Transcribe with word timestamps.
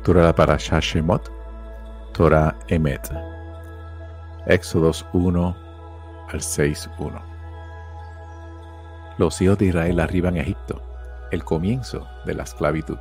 Lectura 0.00 0.34
para 0.34 0.56
Shashemot, 0.56 1.30
Torah 2.14 2.58
Emet, 2.68 3.06
Éxodos 4.46 5.04
1 5.12 5.56
al 6.26 6.40
6.1. 6.40 7.22
Los 9.18 9.42
hijos 9.42 9.58
de 9.58 9.66
Israel 9.66 10.00
arriban 10.00 10.36
a 10.36 10.40
Egipto, 10.40 10.80
el 11.30 11.44
comienzo 11.44 12.08
de 12.24 12.32
la 12.32 12.44
esclavitud. 12.44 12.96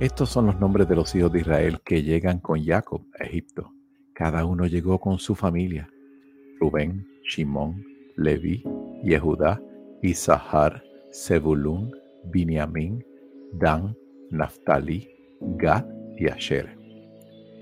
Estos 0.00 0.30
son 0.30 0.46
los 0.46 0.58
nombres 0.58 0.88
de 0.88 0.96
los 0.96 1.14
hijos 1.14 1.30
de 1.30 1.40
Israel 1.40 1.82
que 1.84 2.02
llegan 2.02 2.38
con 2.38 2.64
Jacob 2.64 3.02
a 3.20 3.24
Egipto. 3.24 3.74
Cada 4.14 4.46
uno 4.46 4.64
llegó 4.64 4.98
con 4.98 5.18
su 5.18 5.34
familia. 5.34 5.86
Rubén, 6.60 7.06
Shimón, 7.28 7.84
Levi, 8.16 8.64
Yehudá, 9.04 9.60
Isahar, 10.00 10.82
Zebulún, 11.12 11.92
Binyamin, 12.24 13.04
Dan, 13.52 13.94
Naftali, 14.30 15.12
Gad 15.56 15.84
y 16.16 16.28
Asher. 16.28 16.76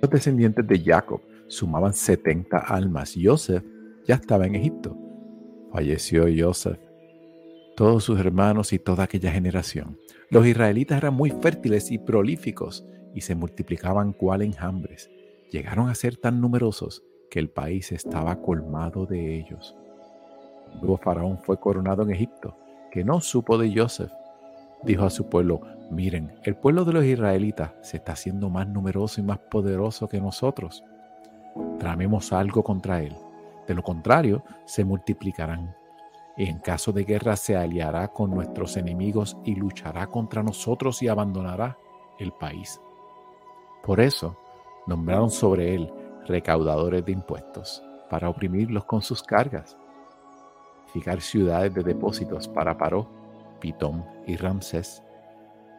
Los 0.03 0.11
descendientes 0.11 0.67
de 0.67 0.79
Jacob 0.79 1.21
sumaban 1.49 1.93
70 1.93 2.59
almas. 2.59 3.15
Joseph 3.21 3.65
ya 4.07 4.15
estaba 4.17 4.47
en 4.47 4.55
Egipto. 4.55 4.97
Falleció 5.73 6.27
Joseph, 6.37 6.79
todos 7.77 8.05
sus 8.05 8.19
hermanos 8.19 8.73
y 8.73 8.79
toda 8.79 9.05
aquella 9.05 9.31
generación. 9.31 9.99
Los 10.31 10.47
israelitas 10.47 10.99
eran 10.99 11.15
muy 11.15 11.31
fértiles 11.31 11.91
y 11.91 11.99
prolíficos 11.99 12.85
y 13.15 13.21
se 13.21 13.35
multiplicaban 13.35 14.13
cual 14.13 14.43
enjambres. 14.43 15.11
Llegaron 15.51 15.89
a 15.89 15.95
ser 15.95 16.17
tan 16.17 16.41
numerosos 16.41 17.03
que 17.31 17.39
el 17.39 17.51
país 17.51 17.93
estaba 17.93 18.41
colmado 18.41 19.07
de 19.07 19.39
ellos. 19.39 19.77
El 20.73 20.81
nuevo 20.81 20.97
faraón 20.99 21.39
fue 21.39 21.59
coronado 21.59 22.03
en 22.03 22.11
Egipto, 22.11 22.57
que 22.91 23.05
no 23.05 23.21
supo 23.21 23.59
de 23.59 23.73
Joseph. 23.75 24.11
Dijo 24.83 25.05
a 25.05 25.11
su 25.11 25.29
pueblo, 25.29 25.61
miren, 25.91 26.33
el 26.43 26.57
pueblo 26.57 26.85
de 26.85 26.93
los 26.93 27.05
israelitas 27.05 27.73
se 27.83 27.99
está 27.99 28.13
haciendo 28.13 28.49
más 28.49 28.67
numeroso 28.67 29.21
y 29.21 29.25
más 29.25 29.39
poderoso 29.39 30.09
que 30.09 30.21
nosotros. 30.21 30.85
Tramemos 31.79 32.33
algo 32.33 32.63
contra 32.63 33.03
él. 33.03 33.15
De 33.67 33.75
lo 33.75 33.83
contrario, 33.83 34.43
se 34.65 34.85
multiplicarán. 34.85 35.75
Y 36.37 36.47
en 36.47 36.59
caso 36.59 36.93
de 36.93 37.05
guerra 37.05 37.37
se 37.37 37.57
aliará 37.57 38.09
con 38.09 38.31
nuestros 38.31 38.77
enemigos 38.77 39.37
y 39.45 39.55
luchará 39.55 40.07
contra 40.07 40.43
nosotros 40.43 41.03
y 41.03 41.09
abandonará 41.09 41.77
el 42.19 42.33
país. 42.33 42.81
Por 43.83 44.01
eso, 44.01 44.39
nombraron 44.87 45.31
sobre 45.31 45.75
él 45.75 45.93
recaudadores 46.27 47.05
de 47.05 47.13
impuestos, 47.13 47.83
para 48.09 48.29
oprimirlos 48.29 48.85
con 48.85 49.03
sus 49.03 49.23
cargas, 49.23 49.77
fijar 50.93 51.21
ciudades 51.21 51.75
de 51.75 51.83
depósitos 51.83 52.49
para 52.49 52.77
Paró, 52.77 53.20
Pitón 53.61 54.05
y 54.27 54.37
Ramsés. 54.37 55.03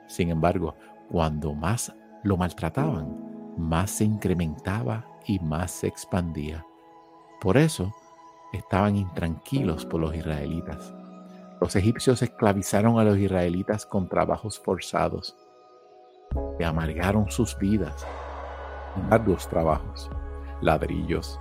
Sin 0.08 0.30
embargo, 0.30 0.76
cuando 1.10 1.54
más 1.54 1.94
lo 2.24 2.38
maltrataban, 2.38 3.54
más 3.58 3.92
se 3.92 4.06
incrementaba 4.06 5.06
y 5.26 5.40
más 5.40 5.72
se 5.72 5.88
expandía. 5.88 6.66
Por 7.42 7.58
eso 7.58 7.94
estaban 8.54 8.96
intranquilos 8.96 9.86
por 9.86 10.00
los 10.00 10.16
israelitas. 10.16 10.94
Los 11.60 11.76
egipcios 11.76 12.22
esclavizaron 12.22 13.00
a 13.00 13.04
los 13.04 13.18
israelitas 13.18 13.86
con 13.86 14.08
trabajos 14.08 14.60
forzados. 14.60 15.36
y 16.58 16.64
amargaron 16.64 17.30
sus 17.30 17.58
vidas 17.58 18.08
arduos 19.10 19.48
trabajos, 19.48 20.10
ladrillos, 20.62 21.40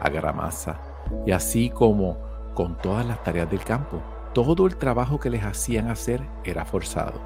agramasa 0.00 0.80
y 1.26 1.32
así 1.32 1.70
como 1.70 2.16
con 2.54 2.76
todas 2.78 3.06
las 3.06 3.22
tareas 3.22 3.50
del 3.50 3.64
campo. 3.64 4.00
Todo 4.34 4.66
el 4.66 4.76
trabajo 4.76 5.18
que 5.18 5.30
les 5.30 5.44
hacían 5.44 5.88
hacer 5.88 6.26
era 6.44 6.64
forzado. 6.64 7.20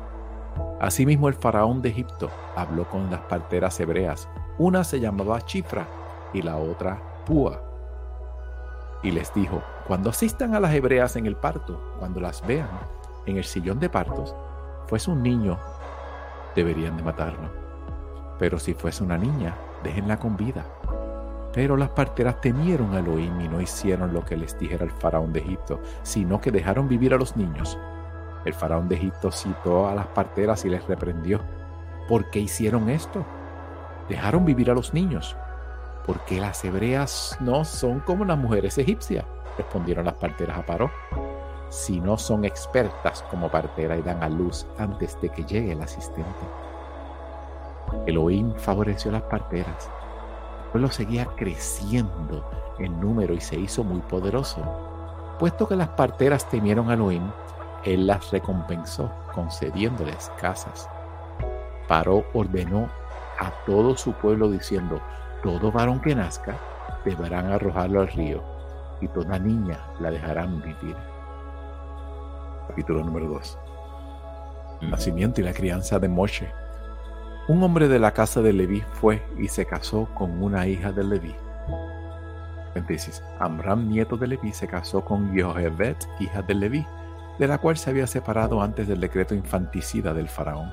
Asimismo 0.81 1.29
el 1.29 1.35
faraón 1.35 1.83
de 1.83 1.91
Egipto 1.91 2.31
habló 2.57 2.89
con 2.89 3.11
las 3.11 3.21
parteras 3.23 3.79
hebreas. 3.81 4.29
Una 4.59 4.85
se 4.85 5.01
llamaba 5.01 5.41
Chifra 5.43 5.87
y 6.33 6.43
la 6.43 6.57
otra 6.57 7.01
Púa. 7.27 7.61
Y 9.03 9.11
les 9.11 9.33
dijo, 9.35 9.63
cuando 9.87 10.11
asistan 10.11 10.55
a 10.55 10.61
las 10.61 10.75
hebreas 10.75 11.17
en 11.17 11.27
el 11.27 11.37
parto, 11.37 11.81
cuando 11.99 12.21
las 12.21 12.47
vean 12.47 12.69
en 13.27 13.37
el 13.37 13.45
sillón 13.45 13.81
de 13.81 13.91
partos, 13.91 14.35
fuese 14.87 15.11
un 15.11 15.23
niño, 15.23 15.59
deberían 16.55 16.97
de 16.97 17.03
matarlo 17.03 17.65
pero 18.39 18.59
si 18.59 18.75
fuese 18.75 19.05
una 19.05 19.19
niña, 19.19 19.57
déjenla 19.83 20.19
con 20.19 20.37
vida. 20.37 20.65
Pero 21.55 21.77
las 21.77 21.91
parteras 21.91 22.41
temieron 22.41 22.95
a 22.95 22.99
Elohim 22.99 23.41
y 23.41 23.49
no 23.49 23.61
hicieron 23.61 24.13
lo 24.13 24.25
que 24.25 24.37
les 24.37 24.59
dijera 24.59 24.85
el 24.85 24.91
faraón 24.91 25.33
de 25.33 25.39
Egipto, 25.39 25.81
sino 26.03 26.41
que 26.41 26.51
dejaron 26.51 26.89
vivir 26.89 27.15
a 27.15 27.17
los 27.17 27.37
niños. 27.37 27.79
El 28.45 28.55
faraón 28.55 28.89
de 28.89 28.97
Egipto 28.97 29.31
citó 29.31 29.87
a 29.87 29.95
las 29.95 30.09
parteras 30.09 30.65
y 30.65 30.69
les 30.69 30.85
reprendió. 30.87 31.41
¿Por 32.09 32.29
qué 32.31 32.41
hicieron 32.41 32.91
esto? 32.91 33.25
Dejaron 34.09 34.45
vivir 34.45 34.71
a 34.71 34.75
los 34.75 34.93
niños. 34.93 35.37
Porque 36.05 36.41
las 36.41 36.65
hebreas 36.65 37.39
no 37.41 37.65
son 37.65 38.01
como 38.01 38.25
las 38.25 38.37
mujeres 38.37 38.77
egipcias, 38.77 39.25
respondieron 39.57 40.05
las 40.05 40.15
parteras 40.15 40.59
a 40.59 40.67
Paró. 40.67 40.91
Si 41.71 42.01
no 42.01 42.19
son 42.19 42.45
expertas 42.45 43.23
como 43.31 43.49
partera 43.49 43.97
y 43.97 44.03
dan 44.03 44.23
a 44.23 44.29
luz 44.29 44.67
antes 44.77 45.19
de 45.21 45.31
que 45.31 45.45
llegue 45.45 45.73
el 45.73 45.81
asistente. 45.81 46.45
Elohim 48.07 48.53
favoreció 48.57 49.11
a 49.11 49.15
las 49.15 49.23
parteras. 49.23 49.89
Pueblo 50.75 50.91
seguía 50.91 51.27
creciendo 51.37 52.51
en 52.81 53.01
número 53.01 53.33
y 53.33 53.41
se 53.41 53.55
hizo 53.55 53.85
muy 53.85 54.01
poderoso. 54.01 54.61
Puesto 55.39 55.69
que 55.69 55.77
las 55.77 55.91
parteras 55.91 56.51
temieron 56.51 56.91
a 56.91 56.95
Elohim, 56.95 57.31
él 57.85 58.09
las 58.09 58.33
recompensó 58.33 59.09
concediéndoles 59.33 60.33
casas. 60.41 60.89
Paró 61.87 62.25
ordenó 62.35 62.89
a 63.39 63.53
todo 63.65 63.97
su 63.97 64.15
pueblo 64.15 64.51
diciendo, 64.51 65.01
todo 65.45 65.71
varón 65.71 66.01
que 66.01 66.17
nazca 66.17 66.59
deberán 67.05 67.53
arrojarlo 67.53 68.01
al 68.01 68.09
río 68.09 68.43
y 69.01 69.07
toda 69.07 69.39
niña 69.39 69.79
la 70.01 70.11
dejarán 70.11 70.61
vivir. 70.61 70.97
Capítulo 72.67 73.05
número 73.05 73.29
2. 73.29 73.59
El 74.81 74.91
nacimiento 74.91 75.41
y 75.41 75.45
la 75.45 75.53
crianza 75.53 76.01
de 76.01 76.09
Moshe. 76.09 76.64
Un 77.47 77.63
hombre 77.63 77.89
de 77.89 77.99
la 77.99 78.15
casa 78.15 78.41
de 78.41 78.55
Leví 78.55 78.83
fue 78.95 79.23
y 79.39 79.49
se 79.49 79.67
casó 79.67 80.09
con 80.15 80.43
una 80.43 80.67
hija 80.67 80.93
de 80.93 81.05
Leví. 81.05 81.35
Entonces, 82.75 83.23
Amram, 83.39 83.87
nieto 83.91 84.17
de 84.17 84.29
Leví, 84.29 84.51
se 84.55 84.67
casó 84.67 85.05
con 85.05 85.35
Jehovebet, 85.35 86.09
hija 86.21 86.41
de 86.41 86.55
Leví, 86.55 86.87
de 87.39 87.47
la 87.47 87.59
cual 87.59 87.77
se 87.77 87.91
había 87.91 88.07
separado 88.07 88.63
antes 88.63 88.89
del 88.89 88.99
decreto 88.99 89.35
infanticida 89.35 90.15
del 90.15 90.31
faraón. 90.31 90.71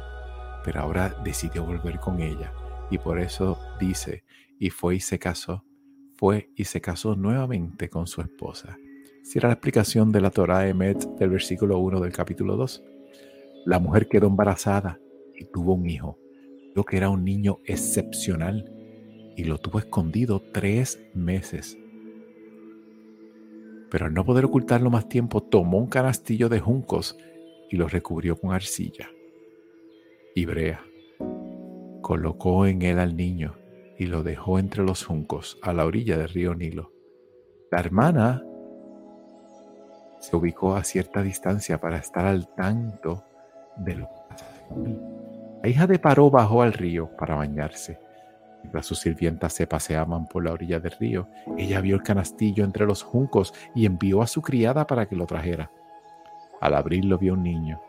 Pero 0.63 0.79
ahora 0.79 1.13
decidió 1.25 1.65
volver 1.65 1.99
con 1.99 2.21
ella, 2.21 2.53
y 2.89 2.97
por 2.97 3.19
eso 3.19 3.59
dice, 3.77 4.23
y 4.57 4.69
fue 4.69 4.95
y 4.95 4.99
se 5.01 5.19
casó, 5.19 5.65
fue 6.15 6.51
y 6.55 6.63
se 6.63 6.79
casó 6.79 7.17
nuevamente 7.17 7.89
con 7.89 8.07
su 8.07 8.21
esposa. 8.21 8.77
Si 9.23 9.39
era 9.39 9.49
la 9.49 9.55
explicación 9.55 10.13
de 10.13 10.21
la 10.21 10.31
Torah 10.31 10.69
Emet 10.69 11.03
del 11.17 11.31
versículo 11.31 11.79
1 11.79 11.99
del 11.99 12.13
capítulo 12.13 12.55
2. 12.55 12.81
La 13.65 13.77
mujer 13.77 14.07
quedó 14.07 14.27
embarazada 14.27 14.99
y 15.35 15.43
tuvo 15.45 15.73
un 15.73 15.87
hijo 15.89 16.20
que 16.85 16.97
era 16.97 17.09
un 17.09 17.23
niño 17.23 17.59
excepcional 17.65 18.71
y 19.35 19.43
lo 19.43 19.57
tuvo 19.57 19.79
escondido 19.79 20.41
tres 20.51 20.99
meses. 21.13 21.77
Pero 23.89 24.05
al 24.05 24.13
no 24.13 24.25
poder 24.25 24.45
ocultarlo 24.45 24.89
más 24.89 25.09
tiempo, 25.09 25.41
tomó 25.43 25.77
un 25.77 25.87
canastillo 25.87 26.49
de 26.49 26.59
juncos 26.59 27.17
y 27.69 27.75
lo 27.75 27.87
recubrió 27.87 28.37
con 28.37 28.51
arcilla 28.53 29.09
y 30.33 30.45
brea. 30.45 30.81
Colocó 32.01 32.65
en 32.65 32.81
él 32.81 32.99
al 32.99 33.15
niño 33.15 33.55
y 33.97 34.07
lo 34.07 34.23
dejó 34.23 34.59
entre 34.59 34.83
los 34.83 35.05
juncos 35.05 35.59
a 35.61 35.73
la 35.73 35.85
orilla 35.85 36.17
del 36.17 36.29
río 36.29 36.55
Nilo. 36.55 36.91
La 37.69 37.79
hermana 37.79 38.43
se 40.19 40.35
ubicó 40.35 40.75
a 40.75 40.83
cierta 40.83 41.21
distancia 41.21 41.79
para 41.79 41.97
estar 41.97 42.25
al 42.25 42.53
tanto 42.55 43.23
de 43.77 43.95
lo 43.95 44.07
que 44.07 45.20
la 45.61 45.69
hija 45.69 45.85
de 45.85 45.99
Paró 45.99 46.31
bajó 46.31 46.63
al 46.63 46.73
río 46.73 47.09
para 47.17 47.35
bañarse. 47.35 47.99
Mientras 48.63 48.85
sus 48.85 48.99
sirvientas 48.99 49.53
se 49.53 49.67
paseaban 49.67 50.25
por 50.25 50.43
la 50.43 50.53
orilla 50.53 50.79
del 50.79 50.91
río, 50.99 51.27
ella 51.57 51.81
vio 51.81 51.95
el 51.95 52.03
canastillo 52.03 52.63
entre 52.63 52.85
los 52.85 53.03
juncos 53.03 53.53
y 53.75 53.85
envió 53.85 54.21
a 54.21 54.27
su 54.27 54.41
criada 54.41 54.87
para 54.87 55.07
que 55.07 55.15
lo 55.15 55.25
trajera. 55.25 55.71
Al 56.61 56.73
abrirlo 56.73 57.17
vio 57.17 57.33
un 57.33 57.43
niño. 57.43 57.79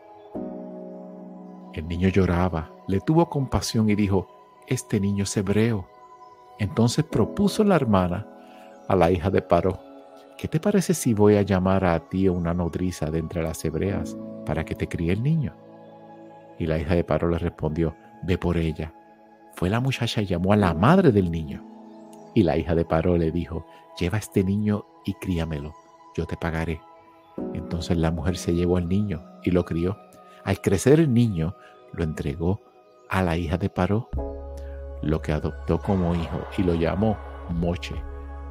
El 1.73 1.87
niño 1.87 2.09
lloraba, 2.09 2.71
le 2.87 2.99
tuvo 2.99 3.29
compasión 3.29 3.89
y 3.89 3.95
dijo, 3.95 4.27
este 4.67 4.99
niño 4.99 5.23
es 5.23 5.35
hebreo. 5.35 5.87
Entonces 6.59 7.03
propuso 7.05 7.63
la 7.63 7.75
hermana 7.75 8.27
a 8.87 8.95
la 8.95 9.09
hija 9.09 9.31
de 9.31 9.41
Paró, 9.41 9.79
¿qué 10.37 10.47
te 10.47 10.59
parece 10.59 10.93
si 10.93 11.15
voy 11.15 11.37
a 11.37 11.41
llamar 11.41 11.85
a 11.85 11.99
ti 11.99 12.27
una 12.29 12.53
nodriza 12.53 13.09
de 13.09 13.17
entre 13.17 13.41
las 13.41 13.65
hebreas 13.65 14.15
para 14.45 14.63
que 14.63 14.75
te 14.75 14.87
críe 14.87 15.13
el 15.13 15.23
niño? 15.23 15.62
Y 16.59 16.65
la 16.67 16.77
hija 16.77 16.95
de 16.95 17.03
Paró 17.03 17.29
le 17.29 17.37
respondió, 17.37 17.95
ve 18.23 18.37
por 18.37 18.57
ella. 18.57 18.93
Fue 19.53 19.69
la 19.69 19.79
muchacha 19.79 20.21
y 20.21 20.25
llamó 20.25 20.53
a 20.53 20.57
la 20.57 20.73
madre 20.73 21.11
del 21.11 21.31
niño. 21.31 21.63
Y 22.33 22.43
la 22.43 22.57
hija 22.57 22.75
de 22.75 22.85
Paró 22.85 23.17
le 23.17 23.31
dijo, 23.31 23.65
lleva 23.99 24.17
este 24.17 24.43
niño 24.43 24.85
y 25.05 25.13
críamelo, 25.15 25.73
yo 26.15 26.25
te 26.25 26.37
pagaré. 26.37 26.81
Entonces 27.53 27.97
la 27.97 28.11
mujer 28.11 28.37
se 28.37 28.53
llevó 28.53 28.77
al 28.77 28.87
niño 28.87 29.23
y 29.43 29.51
lo 29.51 29.65
crió. 29.65 29.97
Al 30.43 30.61
crecer 30.61 30.99
el 30.99 31.13
niño, 31.13 31.55
lo 31.93 32.03
entregó 32.03 32.61
a 33.09 33.21
la 33.21 33.37
hija 33.37 33.57
de 33.57 33.69
Paró, 33.69 34.09
lo 35.01 35.21
que 35.21 35.31
adoptó 35.31 35.79
como 35.79 36.15
hijo 36.15 36.39
y 36.57 36.63
lo 36.63 36.73
llamó 36.73 37.17
Moche, 37.49 37.95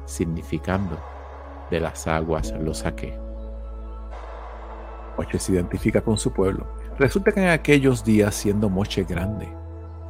significando 0.05 0.97
de 1.69 1.79
las 1.79 2.07
aguas 2.07 2.53
lo 2.59 2.73
saqué. 2.73 3.17
Moche 5.17 5.39
se 5.39 5.53
identifica 5.53 6.01
con 6.01 6.17
su 6.17 6.31
pueblo. 6.31 6.67
Resulta 6.99 7.31
que 7.31 7.41
en 7.41 7.49
aquellos 7.49 8.03
días, 8.03 8.35
siendo 8.35 8.69
Moche 8.69 9.03
grande, 9.03 9.51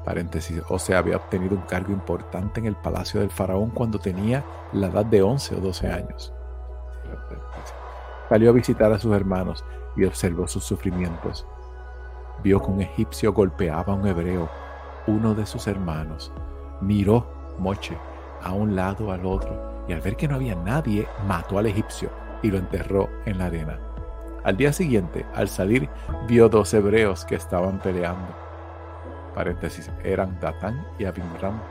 paréntesis, 0.03 0.61
o 0.67 0.77
sea, 0.77 0.97
había 0.97 1.15
obtenido 1.15 1.55
un 1.55 1.61
cargo 1.61 1.93
importante 1.93 2.59
en 2.59 2.65
el 2.65 2.75
palacio 2.75 3.21
del 3.21 3.29
faraón 3.29 3.69
cuando 3.69 3.99
tenía 3.99 4.43
la 4.73 4.87
edad 4.87 5.05
de 5.05 5.21
11 5.21 5.55
o 5.55 5.59
12 5.59 5.87
años. 5.87 6.33
Salió 8.27 8.49
a 8.49 8.53
visitar 8.53 8.91
a 8.91 8.99
sus 8.99 9.13
hermanos 9.13 9.63
y 9.95 10.03
observó 10.03 10.47
sus 10.47 10.65
sufrimientos. 10.65 11.47
Vio 12.43 12.61
que 12.61 12.71
un 12.71 12.81
egipcio 12.81 13.31
golpeaba 13.31 13.93
a 13.93 13.95
un 13.95 14.05
hebreo, 14.05 14.49
uno 15.07 15.33
de 15.33 15.45
sus 15.45 15.67
hermanos. 15.67 16.33
Miró 16.81 17.25
Moche 17.59 17.97
a 18.41 18.51
un 18.51 18.75
lado 18.75 19.11
al 19.11 19.25
otro 19.25 19.85
y 19.87 19.93
al 19.93 20.01
ver 20.01 20.17
que 20.17 20.27
no 20.27 20.35
había 20.35 20.55
nadie, 20.55 21.07
mató 21.27 21.59
al 21.59 21.67
egipcio 21.67 22.09
y 22.41 22.51
lo 22.51 22.57
enterró 22.57 23.09
en 23.25 23.37
la 23.37 23.45
arena. 23.45 23.92
Al 24.43 24.57
día 24.57 24.73
siguiente, 24.73 25.25
al 25.33 25.47
salir, 25.47 25.89
vio 26.27 26.49
dos 26.49 26.73
hebreos 26.73 27.23
que 27.23 27.35
estaban 27.35 27.79
peleando. 27.79 28.27
Paréntesis, 29.33 29.89
eran 30.03 30.37
Datán 30.41 30.85
y 30.99 31.05
Abimram. 31.05 31.61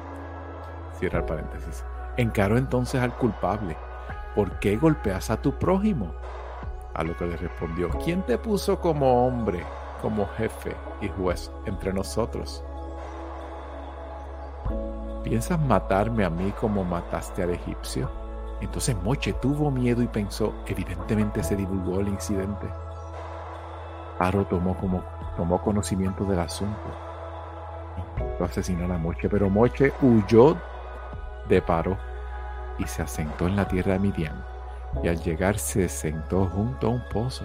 Cierra 0.98 1.18
el 1.18 1.24
paréntesis. 1.26 1.84
Encaró 2.16 2.56
entonces 2.56 3.02
al 3.02 3.14
culpable. 3.16 3.76
¿Por 4.34 4.58
qué 4.58 4.76
golpeas 4.76 5.30
a 5.30 5.36
tu 5.36 5.52
prójimo? 5.58 6.14
A 6.94 7.04
lo 7.04 7.14
que 7.16 7.26
le 7.26 7.36
respondió, 7.36 7.90
¿quién 8.02 8.22
te 8.22 8.38
puso 8.38 8.80
como 8.80 9.26
hombre, 9.26 9.62
como 10.00 10.26
jefe 10.38 10.74
y 11.02 11.08
juez 11.08 11.50
entre 11.66 11.92
nosotros? 11.92 12.64
¿Piensas 15.22 15.60
matarme 15.60 16.24
a 16.24 16.30
mí 16.30 16.52
como 16.52 16.84
mataste 16.84 17.42
al 17.42 17.50
egipcio? 17.50 18.21
Entonces 18.62 18.96
Moche 19.02 19.32
tuvo 19.34 19.70
miedo 19.70 20.02
y 20.02 20.06
pensó, 20.06 20.54
evidentemente 20.66 21.42
se 21.42 21.56
divulgó 21.56 22.00
el 22.00 22.08
incidente. 22.08 22.68
Paro 24.18 24.44
tomó, 24.44 24.76
como, 24.76 25.02
tomó 25.36 25.60
conocimiento 25.60 26.24
del 26.24 26.38
asunto. 26.38 26.80
Lo 28.38 28.46
asesinó 28.46 28.92
a 28.92 28.98
Moche, 28.98 29.28
pero 29.28 29.50
Moche 29.50 29.92
huyó 30.00 30.56
de 31.48 31.60
Paro 31.60 31.98
y 32.78 32.86
se 32.86 33.02
asentó 33.02 33.48
en 33.48 33.56
la 33.56 33.66
tierra 33.66 33.94
de 33.94 33.98
Midian. 33.98 34.44
Y 35.02 35.08
al 35.08 35.20
llegar 35.20 35.58
se 35.58 35.88
sentó 35.88 36.46
junto 36.46 36.86
a 36.86 36.90
un 36.90 37.02
pozo. 37.12 37.44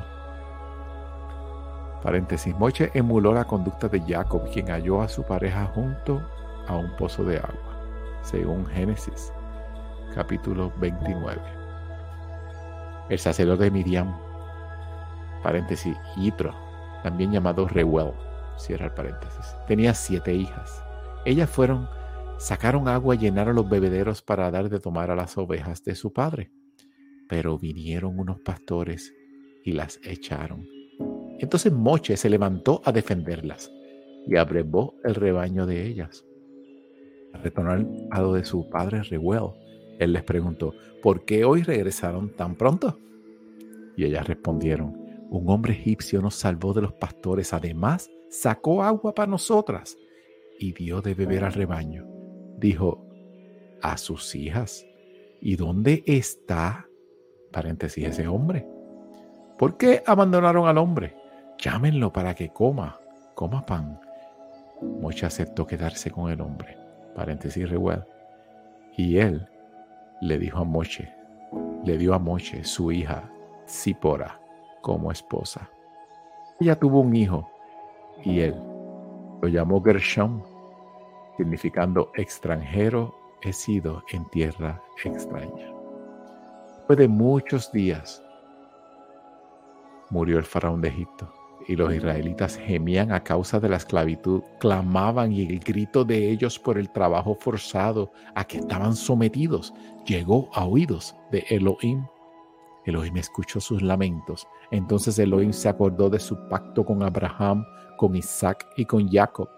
Paréntesis, 2.03 2.55
Moche 2.55 2.91
emuló 2.93 3.33
la 3.33 3.45
conducta 3.45 3.87
de 3.87 4.01
Jacob, 4.01 4.49
quien 4.53 4.67
halló 4.67 5.01
a 5.01 5.09
su 5.09 5.23
pareja 5.23 5.65
junto 5.73 6.21
a 6.67 6.75
un 6.75 6.95
pozo 6.95 7.23
de 7.23 7.37
agua 7.37 7.77
según 8.27 8.65
Génesis 8.67 9.31
capítulo 10.17 10.73
29. 10.81 11.39
El 13.07 13.19
sacerdote 13.19 13.65
de 13.65 13.71
Miriam, 13.71 14.17
paréntesis, 15.43 15.95
Yitro, 16.15 16.55
también 17.03 17.31
llamado 17.31 17.67
Reuel, 17.67 18.13
cierra 18.57 18.87
el 18.87 18.93
paréntesis, 18.93 19.55
tenía 19.67 19.93
siete 19.93 20.33
hijas. 20.33 20.83
Ellas 21.23 21.47
fueron, 21.47 21.87
sacaron 22.39 22.87
agua 22.87 23.13
y 23.13 23.19
llenaron 23.19 23.55
los 23.55 23.69
bebederos 23.69 24.23
para 24.23 24.49
dar 24.49 24.69
de 24.69 24.79
tomar 24.79 25.11
a 25.11 25.15
las 25.15 25.37
ovejas 25.37 25.83
de 25.83 25.93
su 25.93 26.11
padre. 26.11 26.51
Pero 27.29 27.59
vinieron 27.59 28.17
unos 28.17 28.39
pastores 28.39 29.13
y 29.63 29.73
las 29.73 29.99
echaron. 30.03 30.65
Entonces 31.37 31.71
Moche 31.71 32.17
se 32.17 32.31
levantó 32.31 32.81
a 32.85 32.91
defenderlas 32.91 33.71
y 34.25 34.35
abrevó 34.35 34.95
el 35.03 35.13
rebaño 35.13 35.67
de 35.67 35.85
ellas 35.85 36.23
retornar 37.43 37.85
a 38.09 38.21
lo 38.21 38.33
de 38.33 38.43
su 38.43 38.67
padre 38.69 39.03
Reuel, 39.03 39.51
él 39.99 40.13
les 40.13 40.23
preguntó, 40.23 40.73
¿por 41.01 41.25
qué 41.25 41.45
hoy 41.45 41.63
regresaron 41.63 42.35
tan 42.35 42.55
pronto? 42.55 42.99
Y 43.95 44.05
ellas 44.05 44.27
respondieron, 44.27 44.95
un 45.29 45.49
hombre 45.49 45.73
egipcio 45.73 46.21
nos 46.21 46.35
salvó 46.35 46.73
de 46.73 46.81
los 46.81 46.93
pastores, 46.93 47.53
además 47.53 48.09
sacó 48.29 48.83
agua 48.83 49.13
para 49.13 49.29
nosotras 49.29 49.97
y 50.59 50.73
dio 50.73 51.01
de 51.01 51.13
beber 51.13 51.43
al 51.43 51.53
rebaño. 51.53 52.05
Dijo, 52.57 53.05
a 53.81 53.97
sus 53.97 54.35
hijas, 54.35 54.85
¿y 55.41 55.55
dónde 55.55 56.03
está, 56.05 56.87
paréntesis, 57.51 58.07
ese 58.07 58.27
hombre? 58.27 58.67
¿Por 59.57 59.77
qué 59.77 60.03
abandonaron 60.05 60.67
al 60.67 60.77
hombre? 60.77 61.15
Llámenlo 61.57 62.13
para 62.13 62.35
que 62.35 62.49
coma, 62.49 62.99
coma 63.35 63.65
pan. 63.65 63.99
Moche 64.81 65.25
aceptó 65.25 65.65
quedarse 65.65 66.11
con 66.11 66.31
el 66.31 66.41
hombre 66.41 66.87
paréntesis 67.17 67.67
Reuel, 67.67 68.03
y 68.95 69.17
él 69.17 69.47
le 70.21 70.37
dijo 70.37 70.59
a 70.59 70.63
Moche, 70.63 71.13
le 71.83 71.97
dio 71.97 72.13
a 72.13 72.19
Moche 72.19 72.63
su 72.63 72.91
hija 72.91 73.29
Zipora 73.67 74.39
como 74.81 75.11
esposa. 75.11 75.69
Ella 76.59 76.77
tuvo 76.77 77.01
un 77.01 77.15
hijo 77.15 77.49
y 78.23 78.39
él 78.39 78.55
lo 79.41 79.47
llamó 79.47 79.83
Gershom, 79.83 80.41
significando 81.37 82.11
extranjero 82.15 83.13
he 83.41 83.53
sido 83.53 84.03
en 84.11 84.25
tierra 84.29 84.81
extraña. 85.03 85.71
Después 86.77 86.97
de 86.97 87.07
muchos 87.07 87.71
días 87.71 88.23
murió 90.09 90.37
el 90.37 90.45
faraón 90.45 90.81
de 90.81 90.87
Egipto 90.87 91.36
y 91.67 91.75
los 91.75 91.93
israelitas 91.93 92.57
gemían 92.57 93.11
a 93.11 93.23
causa 93.23 93.59
de 93.59 93.69
la 93.69 93.77
esclavitud, 93.77 94.41
clamaban 94.59 95.31
y 95.31 95.43
el 95.43 95.59
grito 95.59 96.05
de 96.05 96.29
ellos 96.29 96.57
por 96.57 96.77
el 96.77 96.89
trabajo 96.89 97.35
forzado 97.35 98.11
a 98.35 98.45
que 98.45 98.57
estaban 98.59 98.95
sometidos 98.95 99.73
llegó 100.05 100.49
a 100.53 100.65
oídos 100.65 101.15
de 101.31 101.45
Elohim. 101.49 102.05
Elohim 102.85 103.17
escuchó 103.17 103.59
sus 103.59 103.81
lamentos. 103.81 104.47
Entonces 104.71 105.19
Elohim 105.19 105.51
se 105.51 105.67
acordó 105.67 106.09
de 106.09 106.19
su 106.19 106.37
pacto 106.47 106.85
con 106.85 107.03
Abraham, 107.03 107.65
con 107.97 108.15
Isaac 108.15 108.65
y 108.77 108.85
con 108.85 109.09
Jacob. 109.09 109.49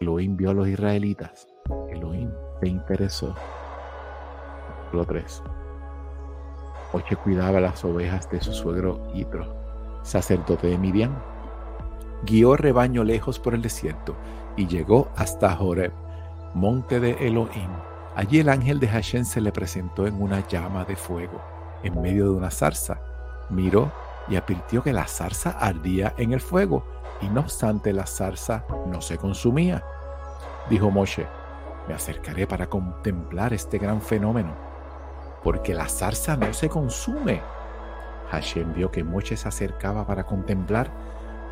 Elohim 0.00 0.36
vio 0.36 0.50
a 0.50 0.54
los 0.54 0.68
israelitas. 0.68 1.48
Elohim 1.90 2.30
se 2.60 2.68
interesó. 2.68 3.34
Lo 4.92 5.04
3. 5.04 5.42
Oche 6.92 7.16
cuidaba 7.16 7.60
las 7.60 7.84
ovejas 7.84 8.30
de 8.30 8.40
su 8.40 8.52
suegro 8.52 9.12
Yitro 9.12 9.65
sacerdote 10.06 10.68
de 10.68 10.78
Midian. 10.78 11.20
Guió 12.22 12.56
rebaño 12.56 13.04
lejos 13.04 13.38
por 13.38 13.54
el 13.54 13.62
desierto 13.62 14.16
y 14.56 14.66
llegó 14.66 15.08
hasta 15.16 15.54
Joreb, 15.54 15.92
monte 16.54 17.00
de 17.00 17.26
Elohim. 17.26 17.70
Allí 18.14 18.38
el 18.38 18.48
ángel 18.48 18.80
de 18.80 18.88
Hashem 18.88 19.24
se 19.24 19.40
le 19.40 19.52
presentó 19.52 20.06
en 20.06 20.22
una 20.22 20.46
llama 20.46 20.84
de 20.84 20.96
fuego, 20.96 21.42
en 21.82 22.00
medio 22.00 22.24
de 22.24 22.30
una 22.30 22.50
zarza. 22.50 23.00
Miró 23.50 23.92
y 24.28 24.36
advirtió 24.36 24.82
que 24.82 24.92
la 24.92 25.06
zarza 25.06 25.50
ardía 25.50 26.14
en 26.16 26.32
el 26.32 26.40
fuego, 26.40 26.84
y 27.20 27.28
no 27.28 27.40
obstante 27.40 27.92
la 27.92 28.06
zarza 28.06 28.64
no 28.86 29.02
se 29.02 29.18
consumía. 29.18 29.82
Dijo 30.70 30.90
Moshe, 30.90 31.26
me 31.88 31.94
acercaré 31.94 32.46
para 32.46 32.68
contemplar 32.68 33.52
este 33.52 33.78
gran 33.78 34.00
fenómeno, 34.00 34.54
porque 35.42 35.74
la 35.74 35.88
zarza 35.88 36.36
no 36.36 36.52
se 36.52 36.68
consume 36.68 37.42
Hashem 38.30 38.72
vio 38.74 38.90
que 38.90 39.04
Moche 39.04 39.36
se 39.36 39.48
acercaba 39.48 40.06
para 40.06 40.24
contemplar, 40.24 40.90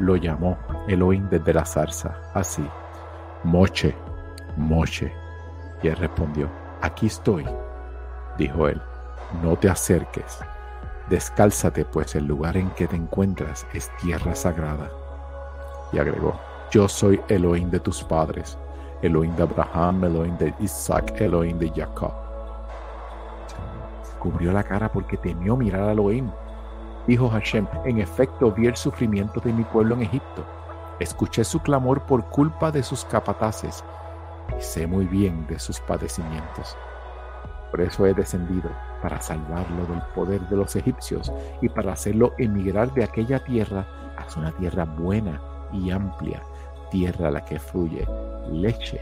lo 0.00 0.16
llamó 0.16 0.59
Elohim 0.88 1.28
desde 1.31 1.54
la 1.54 1.64
zarza, 1.64 2.16
así, 2.35 2.66
Moche, 3.45 3.95
Moche. 4.57 5.12
Y 5.83 5.88
él 5.88 5.97
respondió, 5.97 6.49
aquí 6.81 7.07
estoy. 7.07 7.45
Dijo 8.38 8.69
él, 8.69 8.81
no 9.43 9.57
te 9.57 9.69
acerques, 9.69 10.40
descálzate, 11.09 11.85
pues 11.85 12.14
el 12.16 12.26
lugar 12.26 12.57
en 12.57 12.71
que 12.71 12.87
te 12.87 12.97
encuentras 12.97 13.66
es 13.73 13.90
tierra 13.99 14.35
sagrada. 14.35 14.90
Y 15.93 15.99
agregó, 15.99 16.40
yo 16.71 16.88
soy 16.88 17.21
Elohim 17.28 17.71
de 17.71 17.78
tus 17.78 18.02
padres, 18.02 18.59
Elohim 19.02 19.37
de 19.37 19.45
Abraham, 19.45 20.04
Elohim 20.04 20.37
de 20.38 20.54
Isaac, 20.59 21.21
Elohim 21.21 21.59
de 21.59 21.71
Jacob. 21.71 22.12
Cubrió 24.19 24.52
la 24.52 24.64
cara 24.64 24.90
porque 24.90 25.19
temió 25.19 25.57
mirar 25.57 25.83
a 25.83 25.93
Elohim 25.93 26.31
Dijo 27.06 27.28
Hashem, 27.28 27.66
en 27.84 27.99
efecto 28.00 28.50
vi 28.50 28.66
el 28.66 28.76
sufrimiento 28.76 29.40
de 29.40 29.52
mi 29.52 29.64
pueblo 29.64 29.94
en 29.94 30.02
Egipto. 30.02 30.44
Escuché 31.00 31.44
su 31.44 31.61
clamor 31.61 32.02
por 32.06 32.25
culpa 32.30 32.70
de 32.70 32.82
sus 32.82 33.04
capataces 33.04 33.84
y 34.58 34.62
sé 34.62 34.87
muy 34.87 35.04
bien 35.04 35.46
de 35.46 35.58
sus 35.58 35.80
padecimientos. 35.80 36.76
Por 37.70 37.82
eso 37.82 38.06
he 38.06 38.14
descendido, 38.14 38.70
para 39.02 39.20
salvarlo 39.20 39.84
del 39.87 40.00
poder 40.14 40.40
de 40.49 40.56
los 40.56 40.76
egipcios 40.76 41.30
y 41.61 41.68
para 41.68 41.92
hacerlo 41.92 42.32
emigrar 42.38 42.94
de 42.94 43.04
aquella 43.04 43.42
tierra 43.42 43.87
hacia 44.16 44.40
una 44.40 44.52
tierra 44.52 44.84
buena 44.84 45.40
y 45.73 45.90
amplia, 45.90 46.40
tierra 46.90 47.28
a 47.28 47.32
la 47.32 47.44
que 47.44 47.58
fluye 47.58 48.06
leche 48.50 49.00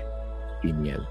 y 0.62 0.72
miel. 0.72 1.06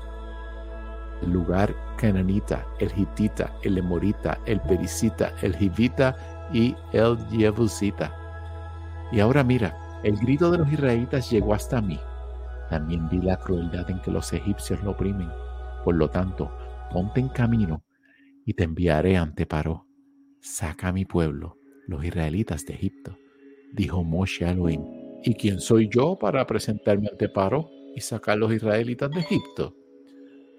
El 1.22 1.32
lugar 1.32 1.74
cananita, 1.98 2.66
el 2.80 2.92
hitita, 2.98 3.52
el 3.62 3.78
emorita, 3.78 4.40
el 4.46 4.60
pericita, 4.62 5.32
el 5.42 5.56
jivita 5.56 6.16
y 6.54 6.76
el 6.94 7.18
Jebusita. 7.30 8.14
Y 9.12 9.20
ahora 9.20 9.44
mira, 9.44 9.78
el 10.04 10.18
grito 10.18 10.52
de 10.52 10.60
los 10.60 10.72
israelitas 10.72 11.30
llegó 11.30 11.54
hasta 11.54 11.82
mí. 11.82 12.00
También 12.70 13.10
vi 13.10 13.20
la 13.20 13.38
crueldad 13.38 13.90
en 13.90 14.02
que 14.02 14.12
los 14.12 14.32
egipcios 14.34 14.82
lo 14.84 14.92
oprimen. 14.92 15.30
Por 15.84 15.96
lo 15.96 16.10
tanto, 16.10 16.52
ponte 16.92 17.20
en 17.20 17.30
camino 17.30 17.84
y 18.46 18.54
te 18.54 18.64
enviaré 18.64 19.18
ante 19.18 19.46
Paró. 19.46 19.86
Saca 20.40 20.88
a 20.88 20.94
mi 20.94 21.06
pueblo, 21.06 21.58
los 21.88 22.04
israelitas 22.04 22.66
de 22.66 22.74
Egipto. 22.74 23.18
Dijo 23.74 24.04
Moshe 24.04 24.46
a 24.46 24.52
Elohim, 24.52 24.82
¿y 25.24 25.36
quién 25.36 25.60
soy 25.60 25.90
yo 25.90 26.18
para 26.18 26.46
presentarme 26.48 27.10
ante 27.10 27.30
Paró 27.30 27.70
y 27.96 28.02
sacar 28.02 28.34
a 28.34 28.38
los 28.38 28.54
israelitas 28.54 29.12
de 29.12 29.20
Egipto? 29.20 29.76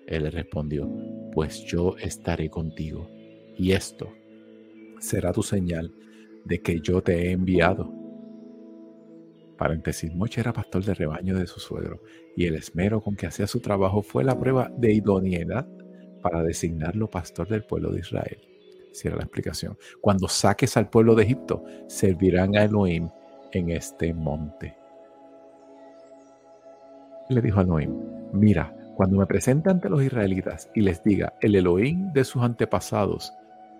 Él 0.06 0.30
respondió, 0.30 0.90
pues 1.32 1.64
yo 1.64 1.96
estaré 1.98 2.50
contigo, 2.50 3.08
y 3.56 3.72
esto 3.72 4.12
será 5.02 5.32
tu 5.32 5.42
señal 5.42 5.92
de 6.44 6.62
que 6.62 6.80
yo 6.80 7.02
te 7.02 7.28
he 7.28 7.32
enviado. 7.32 7.92
Paréntesis, 9.58 10.14
Moche 10.14 10.40
era 10.40 10.52
pastor 10.52 10.84
de 10.84 10.94
rebaño 10.94 11.36
de 11.38 11.46
su 11.46 11.60
suegro, 11.60 12.02
y 12.36 12.46
el 12.46 12.54
esmero 12.54 13.02
con 13.02 13.16
que 13.16 13.26
hacía 13.26 13.46
su 13.46 13.60
trabajo 13.60 14.02
fue 14.02 14.24
la 14.24 14.38
prueba 14.38 14.70
de 14.76 14.92
idoneidad 14.92 15.68
para 16.22 16.42
designarlo 16.42 17.10
pastor 17.10 17.48
del 17.48 17.64
pueblo 17.64 17.90
de 17.90 18.00
Israel. 18.00 18.38
era 19.04 19.16
la 19.16 19.22
explicación. 19.22 19.76
Cuando 20.00 20.28
saques 20.28 20.76
al 20.76 20.88
pueblo 20.88 21.14
de 21.14 21.24
Egipto, 21.24 21.64
servirán 21.88 22.56
a 22.56 22.64
Elohim 22.64 23.08
en 23.52 23.70
este 23.70 24.14
monte. 24.14 24.76
Le 27.28 27.40
dijo 27.40 27.60
a 27.60 27.62
Elohim, 27.62 27.94
mira, 28.32 28.74
cuando 28.96 29.16
me 29.18 29.26
presente 29.26 29.70
ante 29.70 29.88
los 29.88 30.02
israelitas 30.02 30.70
y 30.74 30.82
les 30.82 31.02
diga, 31.02 31.34
el 31.40 31.54
Elohim 31.54 32.12
de 32.12 32.24
sus 32.24 32.42
antepasados 32.42 33.32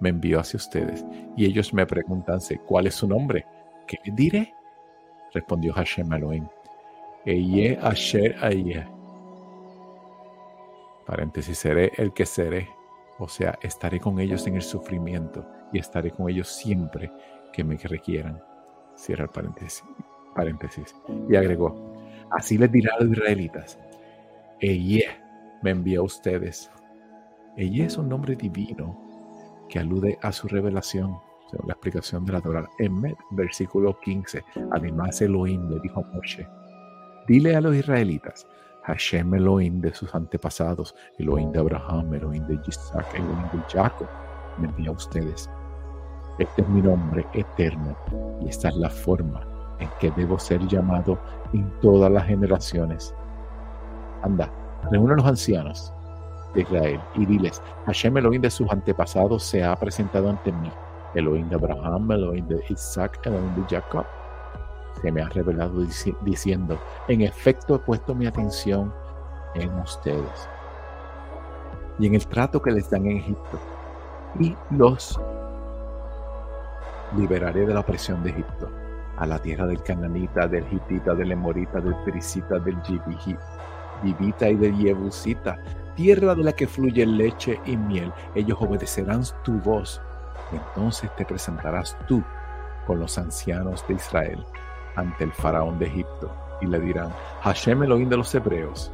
me 0.03 0.09
envió 0.09 0.41
hacia 0.41 0.57
ustedes, 0.57 1.07
y 1.37 1.47
ellos 1.47 1.73
me 1.73 1.87
preguntan, 1.87 2.41
¿cuál 2.67 2.89
es 2.89 2.97
su 2.97 3.07
nombre? 3.07 3.47
¿Qué 3.87 3.99
diré? 4.13 4.53
Respondió 5.33 5.73
Hashem 5.73 6.13
Elohim. 6.13 6.49
Eye 7.25 7.79
Asher 7.81 8.37
Aye. 8.43 8.85
Paréntesis, 11.07 11.57
seré 11.57 11.93
el 11.97 12.13
que 12.13 12.27
seré. 12.27 12.69
O 13.21 13.29
sea, 13.29 13.57
estaré 13.63 14.01
con 14.01 14.19
ellos 14.19 14.45
en 14.49 14.57
el 14.57 14.63
sufrimiento 14.63 15.47
y 15.73 15.79
estaré 15.79 16.11
con 16.11 16.29
ellos 16.29 16.49
siempre 16.49 17.13
que 17.53 17.63
me 17.63 17.77
requieran. 17.77 18.43
Cierra 18.97 19.25
el 19.25 19.31
paréntesis. 19.31 19.85
paréntesis. 20.35 20.97
Y 21.31 21.37
agregó, 21.37 21.95
así 22.33 22.59
les 22.59 22.73
dirá 22.73 22.95
a 22.99 23.05
los 23.05 23.17
israelitas, 23.17 23.79
Eye 24.59 25.05
me 25.63 25.71
envió 25.71 26.01
a 26.01 26.05
ustedes. 26.05 26.73
Eye 27.57 27.85
es 27.85 27.97
un 27.97 28.09
nombre 28.09 28.35
divino 28.35 29.12
que 29.73 29.79
alude 29.79 30.19
a 30.21 30.31
su 30.33 30.49
revelación, 30.49 31.19
según 31.51 31.69
la 31.69 31.73
explicación 31.73 32.27
de 32.27 32.33
la 32.35 32.43
Torah. 32.43 32.69
En 32.79 33.17
versículo 33.31 33.99
15, 34.01 34.45
además 34.71 35.23
Elohim 35.23 35.67
le 35.71 35.81
dijo 35.81 36.01
a 36.01 36.15
Moshe, 36.15 36.47
dile 37.27 37.57
a 37.57 37.61
los 37.63 37.75
israelitas, 37.75 38.47
Hashem 38.83 39.33
Elohim 39.33 39.81
de 39.81 39.95
sus 39.95 40.15
antepasados, 40.15 40.95
Elohim 41.19 41.53
de 41.53 41.61
Abraham, 41.61 42.13
Elohim 42.13 42.47
de 42.49 42.61
Isaac, 42.67 43.07
Elohim 43.15 43.49
de 43.51 43.63
Jacob, 43.73 44.09
me 44.59 44.69
envía 44.69 44.91
a 44.91 44.93
ustedes. 44.93 45.49
Este 46.39 46.61
es 46.61 46.69
mi 46.69 46.83
nombre 46.83 47.27
eterno 47.33 47.97
y 48.43 48.49
esta 48.49 48.69
es 48.69 48.77
la 48.77 48.91
forma 48.91 49.77
en 49.79 49.89
que 50.01 50.11
debo 50.11 50.39
ser 50.39 50.61
llamado 50.67 51.19
en 51.55 51.73
todas 51.81 52.13
las 52.13 52.27
generaciones. 52.27 53.15
Anda, 54.23 54.53
reúne 54.91 55.15
a 55.15 55.17
los 55.17 55.27
ancianos 55.27 55.95
de 56.55 56.63
Israel 56.63 57.01
y 57.15 57.27
diles, 57.27 57.63
Hashem 57.87 58.17
Elohim 58.17 58.43
de 58.43 58.51
sus 58.51 58.71
antepasados 58.71 59.43
se 59.43 59.65
ha 59.65 59.75
presentado 59.77 60.31
ante 60.31 60.53
mí. 60.53 60.71
Elohim 61.15 61.49
de 61.49 61.57
Abraham, 61.57 62.13
Elohim 62.13 62.47
de 62.49 62.65
Isaac, 62.69 63.21
Elohim 63.25 63.55
de 63.55 63.77
Jacob. 63.77 64.07
Se 65.01 65.11
me 65.11 65.23
ha 65.23 65.29
revelado 65.29 65.85
diciendo, 66.23 66.79
en 67.09 67.23
efecto 67.23 67.75
he 67.75 67.79
puesto 67.79 68.15
mi 68.15 68.27
atención 68.27 68.93
en 69.55 69.71
ustedes 69.81 70.49
y 71.99 72.07
en 72.07 72.15
el 72.15 72.27
trato 72.27 72.61
que 72.61 72.71
les 72.71 72.89
dan 72.91 73.07
en 73.07 73.19
Egipto 73.19 73.59
y 74.39 74.57
los 74.71 75.21
liberaré 77.17 77.67
de 77.67 77.75
la 77.75 77.81
opresión 77.81 78.23
de 78.23 78.31
Egipto 78.31 78.71
a 79.19 79.27
la 79.27 79.39
tierra 79.39 79.67
del 79.67 79.83
cananita, 79.83 80.49
del 80.49 80.65
hitita, 80.73 81.15
del 81.15 81.33
emorita, 81.33 81.81
del 81.81 81.95
perisita, 82.05 82.59
del 82.59 82.77
Vivita 84.03 84.49
y 84.49 84.57
de 84.57 84.77
Yebusita, 84.77 85.59
tierra 85.95 86.35
de 86.35 86.45
la 86.45 86.53
que 86.53 86.67
fluye 86.67 87.07
leche 87.07 87.61
y 87.67 87.77
miel. 87.77 88.13
Ellos 88.35 88.59
obedecerán 88.61 89.23
tu 89.45 89.53
voz. 89.61 90.01
entonces 90.53 91.11
te 91.17 91.25
presentarás 91.25 91.97
tú 92.07 92.23
con 92.87 92.99
los 92.99 93.17
ancianos 93.19 93.85
de 93.89 93.95
Israel 93.95 94.45
ante 94.97 95.25
el 95.25 95.33
faraón 95.33 95.79
de 95.79 95.87
Egipto 95.87 96.31
y 96.61 96.67
le 96.67 96.79
dirán, 96.79 97.11
Hashem 97.43 97.83
Elohim 97.83 98.09
de 98.09 98.17
los 98.17 98.35
hebreos, 98.35 98.93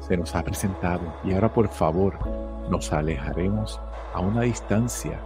se 0.00 0.16
nos 0.16 0.34
ha 0.34 0.42
presentado 0.42 1.14
y 1.24 1.32
ahora 1.32 1.52
por 1.52 1.68
favor 1.68 2.18
nos 2.70 2.92
alejaremos 2.92 3.80
a 4.14 4.20
una 4.20 4.42
distancia, 4.42 5.20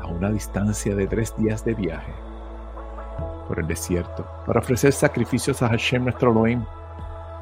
a 0.00 0.06
una 0.06 0.30
distancia 0.30 0.94
de 0.94 1.06
tres 1.06 1.36
días 1.36 1.64
de 1.64 1.74
viaje 1.74 2.12
por 3.48 3.58
el 3.58 3.66
desierto 3.66 4.24
para 4.46 4.60
ofrecer 4.60 4.92
sacrificios 4.92 5.62
a 5.62 5.68
Hashem 5.68 6.04
nuestro 6.04 6.30
Elohim 6.30 6.64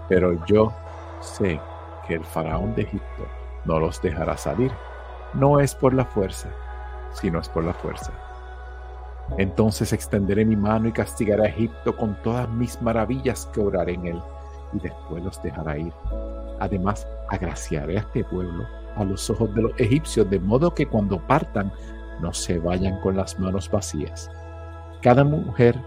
pero 0.09 0.45
yo 0.47 0.73
sé 1.21 1.61
que 2.09 2.15
el 2.15 2.25
faraón 2.25 2.75
de 2.75 2.83
Egipto 2.83 3.27
no 3.65 3.79
los 3.79 4.03
dejará 4.03 4.37
salir. 4.37 4.73
No 5.35 5.61
es 5.61 5.75
por 5.75 5.95
la 5.95 6.07
fuerza, 6.07 6.49
sino 7.13 7.39
es 7.39 7.49
por 7.49 7.65
la 7.65 7.75
fuerza. 7.75 8.13
Entonces 9.37 9.93
extenderé 9.93 10.45
mi 10.45 10.57
mano 10.57 10.89
y 10.89 10.93
castigaré 10.93 11.45
a 11.45 11.51
Egipto 11.51 11.95
con 11.95 12.21
todas 12.23 12.49
mis 12.49 12.81
maravillas 12.81 13.47
que 13.53 13.61
obraré 13.61 13.95
en 13.95 14.07
él, 14.07 14.23
y 14.73 14.81
después 14.81 15.23
los 15.23 15.41
dejará 15.43 15.77
ir. 15.77 15.93
Además, 16.61 17.07
agraciaré 17.29 17.99
a 17.99 18.01
este 18.01 18.25
pueblo 18.25 18.67
a 18.97 19.05
los 19.05 19.29
ojos 19.31 19.55
de 19.55 19.63
los 19.63 19.73
egipcios, 19.79 20.29
de 20.31 20.41
modo 20.41 20.75
que 20.75 20.87
cuando 20.87 21.21
partan 21.27 21.71
no 22.21 22.33
se 22.33 22.59
vayan 22.59 23.01
con 23.01 23.17
las 23.17 23.39
manos 23.39 23.71
vacías. 23.71 24.31
Cada 25.03 25.23
mujer 25.25 25.79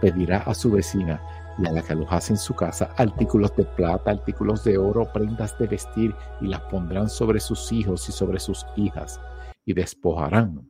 pedirá 0.00 0.38
a 0.38 0.54
su 0.54 0.70
vecina, 0.72 1.20
y 1.58 1.66
a 1.66 1.72
la 1.72 1.82
que 1.82 1.92
alojase 1.92 2.32
en 2.32 2.38
su 2.38 2.54
casa 2.54 2.94
artículos 2.96 3.54
de 3.56 3.64
plata, 3.64 4.10
artículos 4.10 4.64
de 4.64 4.78
oro, 4.78 5.10
prendas 5.12 5.58
de 5.58 5.66
vestir, 5.66 6.14
y 6.40 6.46
las 6.46 6.60
pondrán 6.62 7.08
sobre 7.08 7.40
sus 7.40 7.72
hijos 7.72 8.08
y 8.08 8.12
sobre 8.12 8.38
sus 8.38 8.64
hijas, 8.76 9.20
y 9.64 9.74
despojarán 9.74 10.66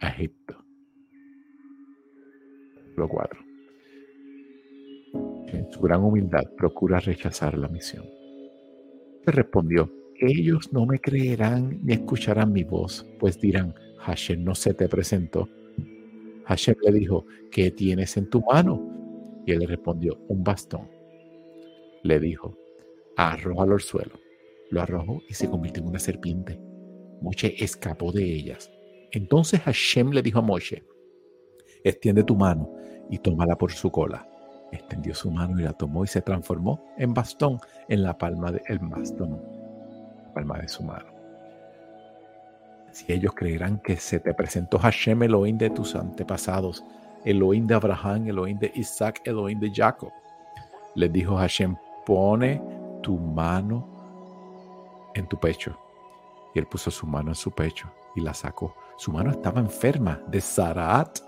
a 0.00 0.08
Egipto. 0.08 0.56
Lo 2.96 3.08
4. 3.08 3.40
En 5.48 5.70
su 5.70 5.80
gran 5.80 6.02
humildad 6.02 6.44
procura 6.56 6.98
rechazar 6.98 7.56
la 7.58 7.68
misión. 7.68 8.04
Se 9.24 9.30
respondió, 9.30 9.90
ellos 10.18 10.72
no 10.72 10.86
me 10.86 10.98
creerán 10.98 11.80
ni 11.82 11.94
escucharán 11.94 12.52
mi 12.52 12.64
voz, 12.64 13.06
pues 13.18 13.38
dirán, 13.38 13.74
Hashem 13.98 14.42
no 14.42 14.54
se 14.54 14.74
te 14.74 14.88
presentó. 14.88 15.48
Hashem 16.46 16.76
le 16.82 16.92
dijo, 16.92 17.26
¿qué 17.50 17.70
tienes 17.70 18.16
en 18.16 18.28
tu 18.28 18.40
mano? 18.40 19.01
Y 19.46 19.52
él 19.52 19.60
le 19.60 19.66
respondió, 19.66 20.18
un 20.28 20.44
bastón. 20.44 20.88
Le 22.02 22.18
dijo, 22.20 22.56
arrójalo 23.16 23.74
al 23.74 23.80
suelo. 23.80 24.18
Lo 24.70 24.82
arrojó 24.82 25.20
y 25.28 25.34
se 25.34 25.50
convirtió 25.50 25.82
en 25.82 25.90
una 25.90 25.98
serpiente. 25.98 26.58
Moshe 27.20 27.54
escapó 27.62 28.12
de 28.12 28.24
ellas. 28.24 28.70
Entonces 29.10 29.60
Hashem 29.60 30.10
le 30.10 30.22
dijo 30.22 30.38
a 30.38 30.42
Moshe, 30.42 30.84
extiende 31.84 32.24
tu 32.24 32.34
mano 32.34 32.72
y 33.10 33.18
tómala 33.18 33.56
por 33.56 33.72
su 33.72 33.90
cola. 33.90 34.26
Extendió 34.72 35.14
su 35.14 35.30
mano 35.30 35.60
y 35.60 35.64
la 35.64 35.74
tomó 35.74 36.02
y 36.04 36.06
se 36.06 36.22
transformó 36.22 36.82
en 36.96 37.12
bastón 37.12 37.58
en 37.88 38.02
la 38.02 38.16
palma 38.16 38.50
del 38.50 38.78
bastón, 38.78 39.42
la 40.24 40.32
palma 40.32 40.58
de 40.58 40.68
su 40.68 40.82
mano. 40.82 41.12
Si 42.92 43.10
ellos 43.12 43.34
creerán 43.34 43.78
que 43.80 43.96
se 43.96 44.18
te 44.18 44.32
presentó 44.32 44.78
Hashem 44.78 45.22
Elohim 45.22 45.58
de 45.58 45.70
tus 45.70 45.94
antepasados, 45.94 46.82
Elohim 47.24 47.66
de 47.66 47.74
Abraham, 47.74 48.28
Elohim 48.28 48.58
de 48.58 48.72
Isaac, 48.74 49.22
Elohim 49.24 49.60
de 49.60 49.70
Jacob. 49.72 50.12
Le 50.94 51.08
dijo 51.08 51.36
Hashem, 51.36 51.76
pone 52.04 52.60
tu 53.02 53.18
mano 53.18 53.86
en 55.14 55.26
tu 55.26 55.38
pecho. 55.38 55.78
Y 56.54 56.58
él 56.58 56.66
puso 56.66 56.90
su 56.90 57.06
mano 57.06 57.30
en 57.30 57.34
su 57.34 57.50
pecho 57.50 57.90
y 58.14 58.20
la 58.20 58.34
sacó. 58.34 58.74
Su 58.96 59.12
mano 59.12 59.30
estaba 59.30 59.60
enferma 59.60 60.20
de 60.26 60.40
Saraat. 60.40 61.18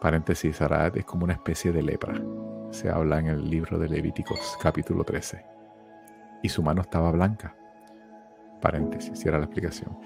Paréntesis, 0.00 0.56
Saraat 0.56 0.96
es 0.96 1.04
como 1.04 1.24
una 1.24 1.34
especie 1.34 1.72
de 1.72 1.82
lepra. 1.82 2.14
Se 2.70 2.88
habla 2.90 3.18
en 3.18 3.26
el 3.26 3.50
libro 3.50 3.78
de 3.78 3.88
Levíticos, 3.88 4.56
capítulo 4.60 5.04
13. 5.04 5.44
Y 6.42 6.48
su 6.48 6.62
mano 6.62 6.82
estaba 6.82 7.10
blanca. 7.10 7.54
Paréntesis, 8.60 9.18
si 9.18 9.28
era 9.28 9.38
la 9.38 9.44
explicación. 9.44 9.96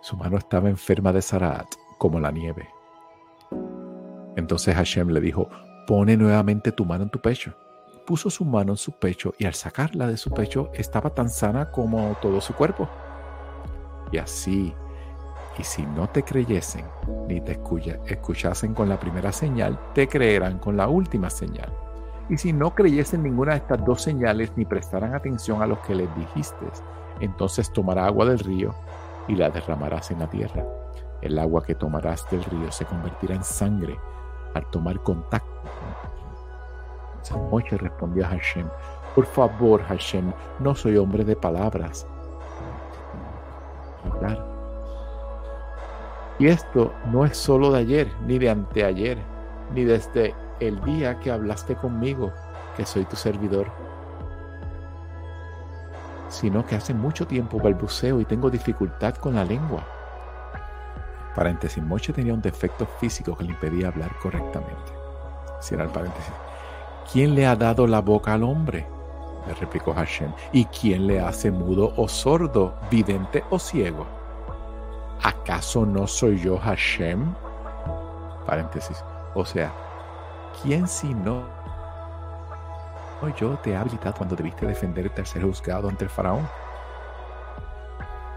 Su 0.00 0.16
mano 0.16 0.38
estaba 0.38 0.68
enferma 0.68 1.12
de 1.12 1.20
Saraat, 1.20 1.74
como 1.98 2.20
la 2.20 2.30
nieve. 2.30 2.68
Entonces 4.36 4.74
Hashem 4.74 5.08
le 5.08 5.20
dijo, 5.20 5.48
pone 5.88 6.16
nuevamente 6.16 6.70
tu 6.70 6.84
mano 6.84 7.04
en 7.04 7.10
tu 7.10 7.20
pecho. 7.20 7.52
Puso 8.06 8.30
su 8.30 8.44
mano 8.44 8.72
en 8.72 8.76
su 8.76 8.92
pecho 8.92 9.34
y 9.38 9.46
al 9.46 9.54
sacarla 9.54 10.06
de 10.06 10.16
su 10.16 10.30
pecho 10.30 10.70
estaba 10.72 11.10
tan 11.10 11.28
sana 11.28 11.72
como 11.72 12.16
todo 12.22 12.40
su 12.40 12.54
cuerpo. 12.54 12.88
Y 14.12 14.18
así 14.18 14.72
Y 15.58 15.64
si 15.64 15.84
no 15.84 16.08
te 16.08 16.22
creyesen, 16.22 16.84
ni 17.26 17.40
te 17.40 17.60
escuchasen 18.06 18.74
con 18.74 18.88
la 18.88 19.00
primera 19.00 19.32
señal, 19.32 19.78
te 19.92 20.06
creerán 20.06 20.60
con 20.60 20.76
la 20.76 20.86
última 20.86 21.28
señal. 21.28 21.72
Y 22.30 22.36
si 22.36 22.52
no 22.52 22.72
creyesen 22.74 23.24
ninguna 23.24 23.52
de 23.52 23.58
estas 23.58 23.84
dos 23.84 24.00
señales, 24.00 24.52
ni 24.54 24.64
prestaran 24.64 25.14
atención 25.14 25.60
a 25.60 25.66
lo 25.66 25.82
que 25.82 25.96
les 25.96 26.14
dijiste, 26.14 26.66
entonces 27.20 27.72
tomará 27.72 28.06
agua 28.06 28.26
del 28.26 28.38
río 28.38 28.72
y 29.28 29.36
la 29.36 29.50
derramarás 29.50 30.10
en 30.10 30.20
la 30.20 30.28
tierra. 30.28 30.64
El 31.20 31.38
agua 31.38 31.62
que 31.62 31.74
tomarás 31.74 32.28
del 32.30 32.42
río 32.44 32.72
se 32.72 32.84
convertirá 32.84 33.34
en 33.34 33.44
sangre 33.44 33.98
al 34.54 34.68
tomar 34.70 35.00
contacto. 35.02 35.48
Moche 37.50 37.76
respondió 37.76 38.24
a 38.24 38.28
Hashem, 38.28 38.66
por 39.14 39.26
favor 39.26 39.82
Hashem, 39.82 40.32
no 40.60 40.74
soy 40.74 40.96
hombre 40.96 41.24
de 41.24 41.36
palabras. 41.36 42.06
Y 46.38 46.46
esto 46.46 46.92
no 47.06 47.24
es 47.24 47.36
solo 47.36 47.72
de 47.72 47.80
ayer, 47.80 48.12
ni 48.24 48.38
de 48.38 48.48
anteayer, 48.48 49.18
ni 49.74 49.84
desde 49.84 50.34
el 50.60 50.80
día 50.84 51.18
que 51.18 51.32
hablaste 51.32 51.74
conmigo, 51.74 52.32
que 52.76 52.86
soy 52.86 53.04
tu 53.04 53.16
servidor, 53.16 53.66
sino 56.28 56.64
que 56.64 56.76
hace 56.76 56.94
mucho 56.94 57.26
tiempo 57.26 57.58
balbuceo 57.58 58.20
y 58.20 58.24
tengo 58.24 58.50
dificultad 58.50 59.14
con 59.16 59.34
la 59.34 59.44
lengua. 59.44 59.84
Paréntesis, 61.34 61.82
Moche 61.82 62.12
tenía 62.12 62.34
un 62.34 62.42
defecto 62.42 62.86
físico 62.98 63.36
que 63.36 63.44
le 63.44 63.50
impedía 63.50 63.88
hablar 63.88 64.10
correctamente. 64.20 64.92
Cierra 65.60 65.84
el 65.84 65.90
paréntesis. 65.90 66.32
¿Quién 67.12 67.34
le 67.34 67.46
ha 67.46 67.56
dado 67.56 67.86
la 67.86 68.00
boca 68.00 68.34
al 68.34 68.42
hombre? 68.42 68.86
Le 69.46 69.54
replicó 69.54 69.94
Hashem. 69.94 70.32
¿Y 70.52 70.64
quién 70.66 71.06
le 71.06 71.20
hace 71.20 71.50
mudo 71.50 71.92
o 71.96 72.08
sordo, 72.08 72.74
vidente 72.90 73.44
o 73.50 73.58
ciego? 73.58 74.06
¿Acaso 75.22 75.86
no 75.86 76.06
soy 76.06 76.38
yo 76.38 76.58
Hashem? 76.58 77.34
Paréntesis. 78.44 79.02
O 79.34 79.44
sea, 79.44 79.72
¿quién 80.62 80.86
si 80.86 81.14
no? 81.14 81.57
Yo 83.38 83.58
te 83.58 83.70
he 83.70 83.76
habilitado 83.76 84.14
cuando 84.16 84.36
debiste 84.36 84.66
defenderte 84.66 85.20
al 85.20 85.26
ser 85.26 85.42
juzgado 85.42 85.88
ante 85.88 86.04
el 86.04 86.10
faraón. 86.10 86.48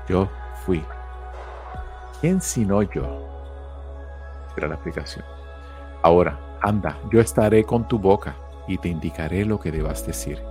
Yo 0.08 0.28
fui. 0.66 0.84
¿Quién 2.20 2.42
sino 2.42 2.82
yo? 2.82 3.28
Era 4.58 4.68
la 4.68 4.76
explicación. 4.76 5.24
Ahora, 6.02 6.40
anda, 6.62 6.98
yo 7.12 7.22
estaré 7.22 7.64
con 7.64 7.88
tu 7.88 8.00
boca 8.00 8.36
y 8.68 8.78
te 8.78 8.90
indicaré 8.90 9.46
lo 9.46 9.60
que 9.60 9.72
debas 9.72 10.06
decir. 10.06 10.42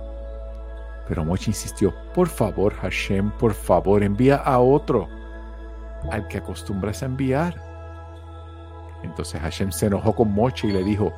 Pero 1.07 1.25
Moche 1.25 1.51
insistió, 1.51 1.93
por 2.13 2.29
favor, 2.29 2.73
Hashem, 2.75 3.31
por 3.31 3.53
favor, 3.53 4.01
envía 4.01 4.37
a 4.37 4.59
otro, 4.59 5.09
al 6.09 6.27
que 6.27 6.37
acostumbras 6.37 7.03
a 7.03 7.07
enviar. 7.07 7.55
Entonces 9.03 9.41
Hashem 9.41 9.71
se 9.71 9.87
enojó 9.87 10.15
con 10.15 10.33
Moche 10.33 10.67
y 10.67 10.71
le 10.71 10.83
dijo, 10.83 11.11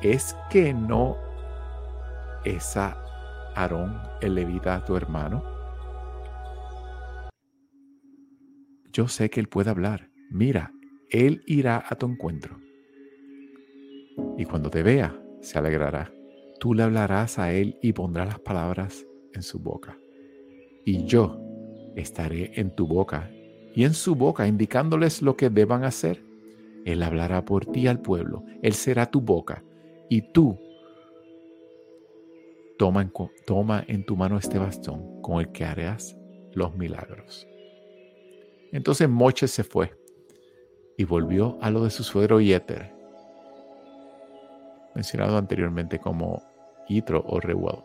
¿es 0.00 0.36
que 0.48 0.72
no 0.72 1.16
es 2.46 2.76
a 2.76 2.96
Aarón 3.54 4.00
el 4.20 4.36
levita 4.36 4.84
tu 4.84 4.96
hermano? 4.96 5.42
Yo 8.92 9.08
sé 9.08 9.28
que 9.28 9.40
él 9.40 9.48
puede 9.48 9.70
hablar. 9.70 10.08
Mira, 10.30 10.72
él 11.10 11.42
irá 11.46 11.84
a 11.86 11.96
tu 11.96 12.06
encuentro. 12.06 12.58
Y 14.38 14.44
cuando 14.44 14.70
te 14.70 14.82
vea, 14.82 15.20
se 15.40 15.58
alegrará. 15.58 16.12
Tú 16.60 16.72
le 16.72 16.84
hablarás 16.84 17.38
a 17.38 17.52
él 17.52 17.78
y 17.82 17.92
pondrás 17.92 18.28
las 18.28 18.40
palabras 18.40 19.06
en 19.34 19.42
su 19.42 19.58
boca. 19.58 19.98
Y 20.84 21.04
yo 21.04 21.38
estaré 21.96 22.52
en 22.58 22.74
tu 22.74 22.86
boca 22.86 23.30
y 23.74 23.84
en 23.84 23.92
su 23.92 24.14
boca 24.14 24.46
indicándoles 24.46 25.20
lo 25.20 25.36
que 25.36 25.50
deban 25.50 25.84
hacer. 25.84 26.24
Él 26.84 27.02
hablará 27.02 27.44
por 27.44 27.66
ti 27.66 27.88
al 27.88 28.00
pueblo. 28.00 28.44
Él 28.62 28.72
será 28.72 29.10
tu 29.10 29.20
boca. 29.20 29.64
Y 30.08 30.32
tú 30.32 30.58
toma 32.78 33.02
en, 33.02 33.12
toma 33.46 33.84
en 33.86 34.04
tu 34.04 34.16
mano 34.16 34.38
este 34.38 34.58
bastón 34.58 35.20
con 35.22 35.40
el 35.40 35.50
que 35.52 35.64
harás 35.64 36.16
los 36.52 36.74
milagros. 36.76 37.46
Entonces 38.72 39.08
Moche 39.08 39.48
se 39.48 39.64
fue 39.64 39.92
y 40.96 41.04
volvió 41.04 41.58
a 41.60 41.70
lo 41.70 41.84
de 41.84 41.90
su 41.90 42.02
suegro 42.02 42.40
Yeter, 42.40 42.92
mencionado 44.94 45.36
anteriormente 45.36 45.98
como 45.98 46.42
Yitro 46.88 47.24
o 47.26 47.40
Reuel. 47.40 47.78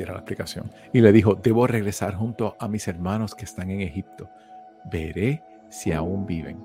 Era 0.00 0.12
la 0.12 0.20
explicación. 0.20 0.70
Y 0.92 1.00
le 1.00 1.12
dijo, 1.12 1.34
debo 1.34 1.66
regresar 1.66 2.14
junto 2.14 2.56
a 2.58 2.66
mis 2.66 2.88
hermanos 2.88 3.34
que 3.34 3.44
están 3.44 3.70
en 3.70 3.82
Egipto. 3.82 4.30
Veré 4.90 5.42
si 5.68 5.92
aún 5.92 6.24
viven. 6.26 6.64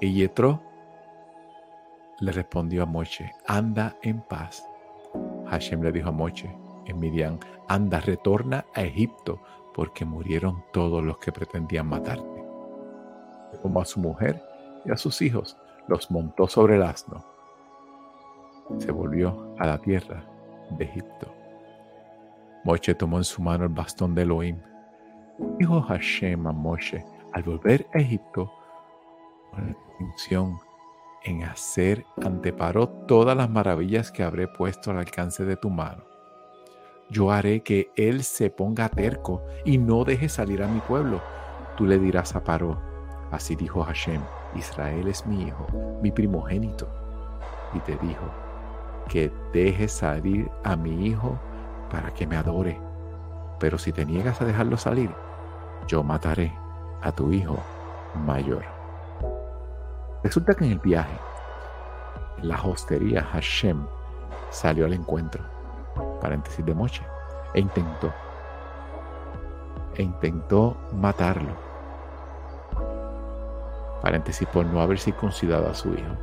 Y 0.00 0.12
Yetro 0.12 0.62
le 2.20 2.32
respondió 2.32 2.82
a 2.82 2.86
Moche, 2.86 3.32
anda 3.46 3.96
en 4.02 4.20
paz 4.20 4.62
Hashem 5.46 5.82
le 5.82 5.92
dijo 5.92 6.08
a 6.08 6.12
Moche 6.12 6.54
en 6.86 6.98
Midian, 6.98 7.38
anda, 7.68 8.00
retorna 8.00 8.64
a 8.74 8.82
Egipto, 8.82 9.40
porque 9.74 10.04
murieron 10.04 10.64
todos 10.72 11.02
los 11.02 11.18
que 11.18 11.32
pretendían 11.32 11.88
matarte. 11.88 12.44
Como 13.62 13.80
a 13.80 13.84
su 13.84 14.00
mujer 14.00 14.42
y 14.84 14.92
a 14.92 14.96
sus 14.96 15.20
hijos, 15.22 15.56
los 15.88 16.10
montó 16.10 16.46
sobre 16.46 16.76
el 16.76 16.82
asno. 16.82 17.24
Se 18.78 18.92
volvió 18.92 19.54
a 19.58 19.66
la 19.66 19.78
tierra 19.78 20.24
de 20.70 20.84
Egipto. 20.84 21.32
Moche 22.64 22.94
tomó 22.94 23.18
en 23.18 23.24
su 23.24 23.42
mano 23.42 23.64
el 23.64 23.70
bastón 23.70 24.14
de 24.14 24.22
Elohim. 24.22 24.58
Dijo 25.58 25.82
Hashem 25.82 26.46
a 26.46 26.52
Moche, 26.52 27.04
al 27.32 27.42
volver 27.42 27.86
a 27.94 27.98
Egipto, 27.98 28.50
con 29.50 29.66
la 29.66 29.74
distinción 29.98 30.58
en 31.24 31.44
hacer 31.44 32.04
ante 32.22 32.54
todas 33.06 33.36
las 33.36 33.50
maravillas 33.50 34.12
que 34.12 34.22
habré 34.22 34.46
puesto 34.46 34.90
al 34.90 34.98
alcance 34.98 35.44
de 35.44 35.56
tu 35.56 35.70
mano. 35.70 36.04
Yo 37.10 37.30
haré 37.30 37.62
que 37.62 37.90
él 37.96 38.24
se 38.24 38.50
ponga 38.50 38.88
terco 38.88 39.42
y 39.64 39.78
no 39.78 40.04
deje 40.04 40.28
salir 40.28 40.62
a 40.62 40.68
mi 40.68 40.80
pueblo. 40.80 41.20
Tú 41.76 41.86
le 41.86 41.98
dirás 41.98 42.34
a 42.36 42.44
Paró, 42.44 42.80
así 43.30 43.56
dijo 43.56 43.82
Hashem, 43.82 44.22
Israel 44.54 45.08
es 45.08 45.26
mi 45.26 45.42
hijo, 45.42 45.66
mi 46.02 46.10
primogénito. 46.10 46.88
Y 47.74 47.80
te 47.80 47.96
dijo, 47.96 48.30
que 49.08 49.32
deje 49.52 49.88
salir 49.88 50.50
a 50.62 50.76
mi 50.76 51.06
hijo 51.06 51.38
para 51.90 52.12
que 52.12 52.26
me 52.26 52.36
adore. 52.36 52.78
Pero 53.58 53.78
si 53.78 53.92
te 53.92 54.04
niegas 54.04 54.40
a 54.40 54.44
dejarlo 54.44 54.76
salir, 54.76 55.10
yo 55.86 56.02
mataré 56.02 56.52
a 57.02 57.12
tu 57.12 57.32
hijo 57.32 57.58
mayor. 58.26 58.73
Resulta 60.24 60.54
que 60.54 60.64
en 60.64 60.72
el 60.72 60.78
viaje, 60.78 61.18
la 62.40 62.60
hostería 62.62 63.22
Hashem 63.22 63.86
salió 64.50 64.86
al 64.86 64.94
encuentro, 64.94 65.44
paréntesis 66.18 66.64
de 66.64 66.74
Moche, 66.74 67.02
e 67.52 67.60
intentó, 67.60 68.10
e 69.94 70.02
intentó 70.02 70.78
matarlo, 70.92 71.52
paréntesis 74.00 74.48
por 74.48 74.64
no 74.64 74.80
haber 74.80 74.98
circuncidado 74.98 75.68
a 75.68 75.74
su 75.74 75.92
hijo. 75.92 76.16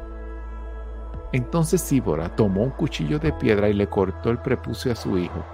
Entonces 1.31 1.79
Síbora 1.79 2.35
tomó 2.35 2.63
un 2.63 2.71
cuchillo 2.71 3.19
de 3.19 3.31
piedra 3.33 3.69
y 3.69 3.73
le 3.73 3.87
cortó 3.87 4.31
el 4.31 4.39
prepucio 4.39 4.91
a 4.91 4.95
su 4.95 5.19
hijo. 5.19 5.45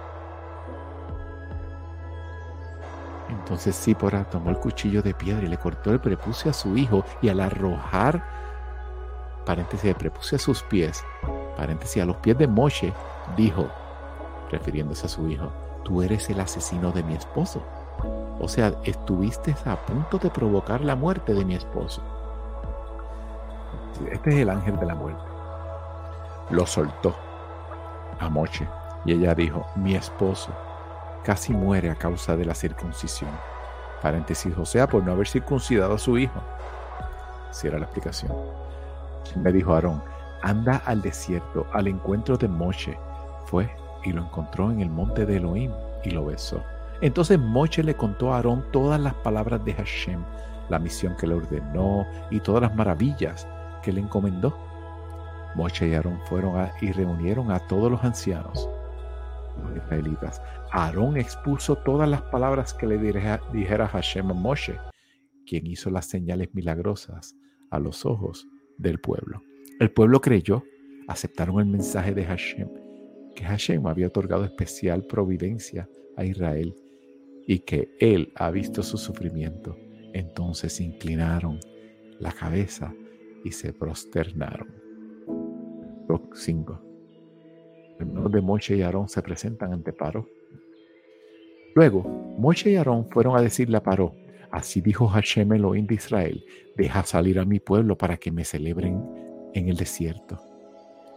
Entonces 3.47 3.77
Sípora 3.77 4.25
tomó 4.25 4.49
el 4.49 4.57
cuchillo 4.57 5.01
de 5.01 5.13
piedra 5.13 5.45
y 5.45 5.47
le 5.47 5.57
cortó 5.57 5.93
el 5.93 6.01
prepucio 6.01 6.51
a 6.51 6.53
su 6.53 6.75
hijo 6.75 7.05
y 7.21 7.29
al 7.29 7.39
arrojar 7.39 8.21
paréntesis, 9.45 9.85
de 9.85 9.95
prepucio 9.95 10.35
a 10.35 10.39
sus 10.39 10.61
pies, 10.63 11.01
paréntesis, 11.55 12.03
a 12.03 12.05
los 12.05 12.17
pies 12.17 12.37
de 12.37 12.45
Moshe, 12.45 12.91
dijo, 13.37 13.69
refiriéndose 14.51 15.05
a 15.05 15.09
su 15.09 15.29
hijo, 15.29 15.49
tú 15.85 16.01
eres 16.01 16.29
el 16.29 16.41
asesino 16.41 16.91
de 16.91 17.03
mi 17.03 17.13
esposo. 17.13 17.63
O 18.41 18.49
sea, 18.49 18.73
estuviste 18.83 19.55
a 19.63 19.77
punto 19.77 20.17
de 20.17 20.29
provocar 20.29 20.81
la 20.81 20.97
muerte 20.97 21.33
de 21.33 21.45
mi 21.45 21.55
esposo. 21.55 22.01
Este 24.11 24.29
es 24.31 24.35
el 24.39 24.49
ángel 24.49 24.77
de 24.77 24.87
la 24.87 24.95
muerte. 24.95 25.23
Lo 26.49 26.65
soltó 26.65 27.15
a 28.19 28.27
Moshe 28.27 28.67
y 29.05 29.13
ella 29.13 29.33
dijo, 29.33 29.65
mi 29.77 29.95
esposo 29.95 30.51
casi 31.27 31.51
muere 31.51 31.89
a 31.89 31.95
causa 31.95 32.37
de 32.37 32.45
la 32.45 32.55
circuncisión. 32.55 33.29
Paréntesis, 34.01 34.57
o 34.57 34.65
sea, 34.65 34.87
por 34.87 35.03
no 35.03 35.11
haber 35.11 35.27
circuncidado 35.27 35.95
a 35.95 35.97
su 35.97 36.17
hijo. 36.17 36.41
Si 37.51 37.67
era 37.67 37.77
la 37.77 37.83
explicación 37.83 38.31
me 39.35 39.51
dijo 39.51 39.73
Aarón, 39.73 40.01
anda 40.41 40.81
al 40.85 41.01
desierto, 41.01 41.67
al 41.73 41.89
encuentro 41.89 42.37
de 42.37 42.47
Moshe. 42.47 42.97
Fue 43.45 43.69
y 44.05 44.13
lo 44.13 44.23
encontró 44.23 44.71
en 44.71 44.79
el 44.79 44.89
monte 44.89 45.25
de 45.25 45.35
Elohim 45.35 45.73
y 46.05 46.11
lo 46.11 46.25
besó. 46.25 46.63
Entonces 47.01 47.37
Moshe 47.37 47.83
le 47.83 47.93
contó 47.93 48.31
a 48.31 48.37
Aarón 48.37 48.63
todas 48.71 48.97
las 48.97 49.13
palabras 49.15 49.65
de 49.65 49.73
Hashem, 49.73 50.23
la 50.69 50.79
misión 50.79 51.17
que 51.17 51.27
le 51.27 51.35
ordenó 51.35 52.07
y 52.31 52.39
todas 52.39 52.61
las 52.61 52.73
maravillas 52.73 53.45
que 53.83 53.91
le 53.91 53.99
encomendó. 53.99 54.57
Moshe 55.55 55.89
y 55.89 55.93
Aarón 55.93 56.21
fueron 56.29 56.69
y 56.79 56.93
reunieron 56.93 57.51
a 57.51 57.59
todos 57.59 57.91
los 57.91 58.01
ancianos, 58.05 58.69
los 59.63 59.77
israelitas. 59.77 60.41
Aarón 60.71 61.17
expuso 61.17 61.75
todas 61.77 62.09
las 62.09 62.21
palabras 62.23 62.73
que 62.73 62.87
le 62.87 62.97
dijera 62.97 63.87
Hashem 63.87 64.31
a 64.31 64.33
Moshe 64.33 64.77
quien 65.47 65.65
hizo 65.65 65.89
las 65.89 66.05
señales 66.05 66.53
milagrosas 66.53 67.35
a 67.71 67.79
los 67.79 68.05
ojos 68.05 68.47
del 68.77 68.99
pueblo. 68.99 69.41
El 69.79 69.91
pueblo 69.91 70.21
creyó, 70.21 70.63
aceptaron 71.07 71.59
el 71.59 71.65
mensaje 71.65 72.13
de 72.13 72.25
Hashem, 72.25 72.69
que 73.35 73.43
Hashem 73.43 73.87
había 73.87 74.07
otorgado 74.07 74.43
especial 74.43 75.05
providencia 75.05 75.89
a 76.17 76.25
Israel 76.25 76.75
y 77.47 77.59
que 77.59 77.95
él 77.99 78.31
ha 78.35 78.51
visto 78.51 78.83
su 78.83 78.97
sufrimiento. 78.97 79.75
Entonces 80.13 80.79
inclinaron 80.81 81.59
la 82.19 82.31
cabeza 82.31 82.93
y 83.43 83.51
se 83.51 83.73
prosternaron. 83.73 84.75
5. 86.33 86.86
Los 87.99 88.31
de 88.31 88.41
Moche 88.41 88.75
y 88.75 88.81
Aarón 88.81 89.09
se 89.09 89.21
presentan 89.21 89.73
ante 89.73 89.93
Paro. 89.93 90.27
Luego, 91.75 92.03
Moche 92.37 92.71
y 92.71 92.75
Aarón 92.75 93.09
fueron 93.09 93.37
a 93.37 93.41
decirle 93.41 93.77
a 93.77 93.83
Paro, 93.83 94.15
así 94.51 94.81
dijo 94.81 95.07
Hashem 95.07 95.53
Elohim 95.53 95.87
de 95.87 95.95
Israel, 95.95 96.43
deja 96.75 97.03
salir 97.03 97.39
a 97.39 97.45
mi 97.45 97.59
pueblo 97.59 97.97
para 97.97 98.17
que 98.17 98.31
me 98.31 98.43
celebren 98.43 99.03
en 99.53 99.69
el 99.69 99.77
desierto. 99.77 100.39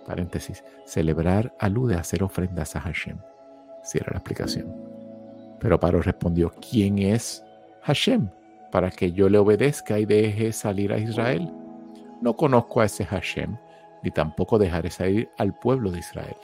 Paréntesis, 0.07 0.65
celebrar 0.87 1.55
alude 1.59 1.95
a 1.95 2.01
hacer 2.01 2.23
ofrendas 2.23 2.77
a 2.77 2.81
Hashem. 2.81 3.19
Cierra 3.83 4.13
la 4.13 4.19
explicación. 4.19 4.75
Pero 5.61 5.79
Paro 5.79 6.03
respondió, 6.03 6.53
¿quién 6.71 6.99
es 6.99 7.45
Hashem 7.83 8.29
para 8.73 8.91
que 8.91 9.13
yo 9.13 9.29
le 9.29 9.39
obedezca 9.39 9.99
y 9.99 10.07
deje 10.07 10.53
salir 10.53 10.93
a 10.93 10.99
Israel? 10.99 11.53
No 12.23 12.37
conozco 12.37 12.81
a 12.81 12.87
ese 12.87 13.05
Hashem, 13.05 13.57
ni 14.03 14.11
tampoco 14.11 14.59
dejaré 14.59 14.91
salir 14.91 15.29
al 15.39 15.59
pueblo 15.59 15.91
de 15.91 15.99
Israel. 15.99 16.37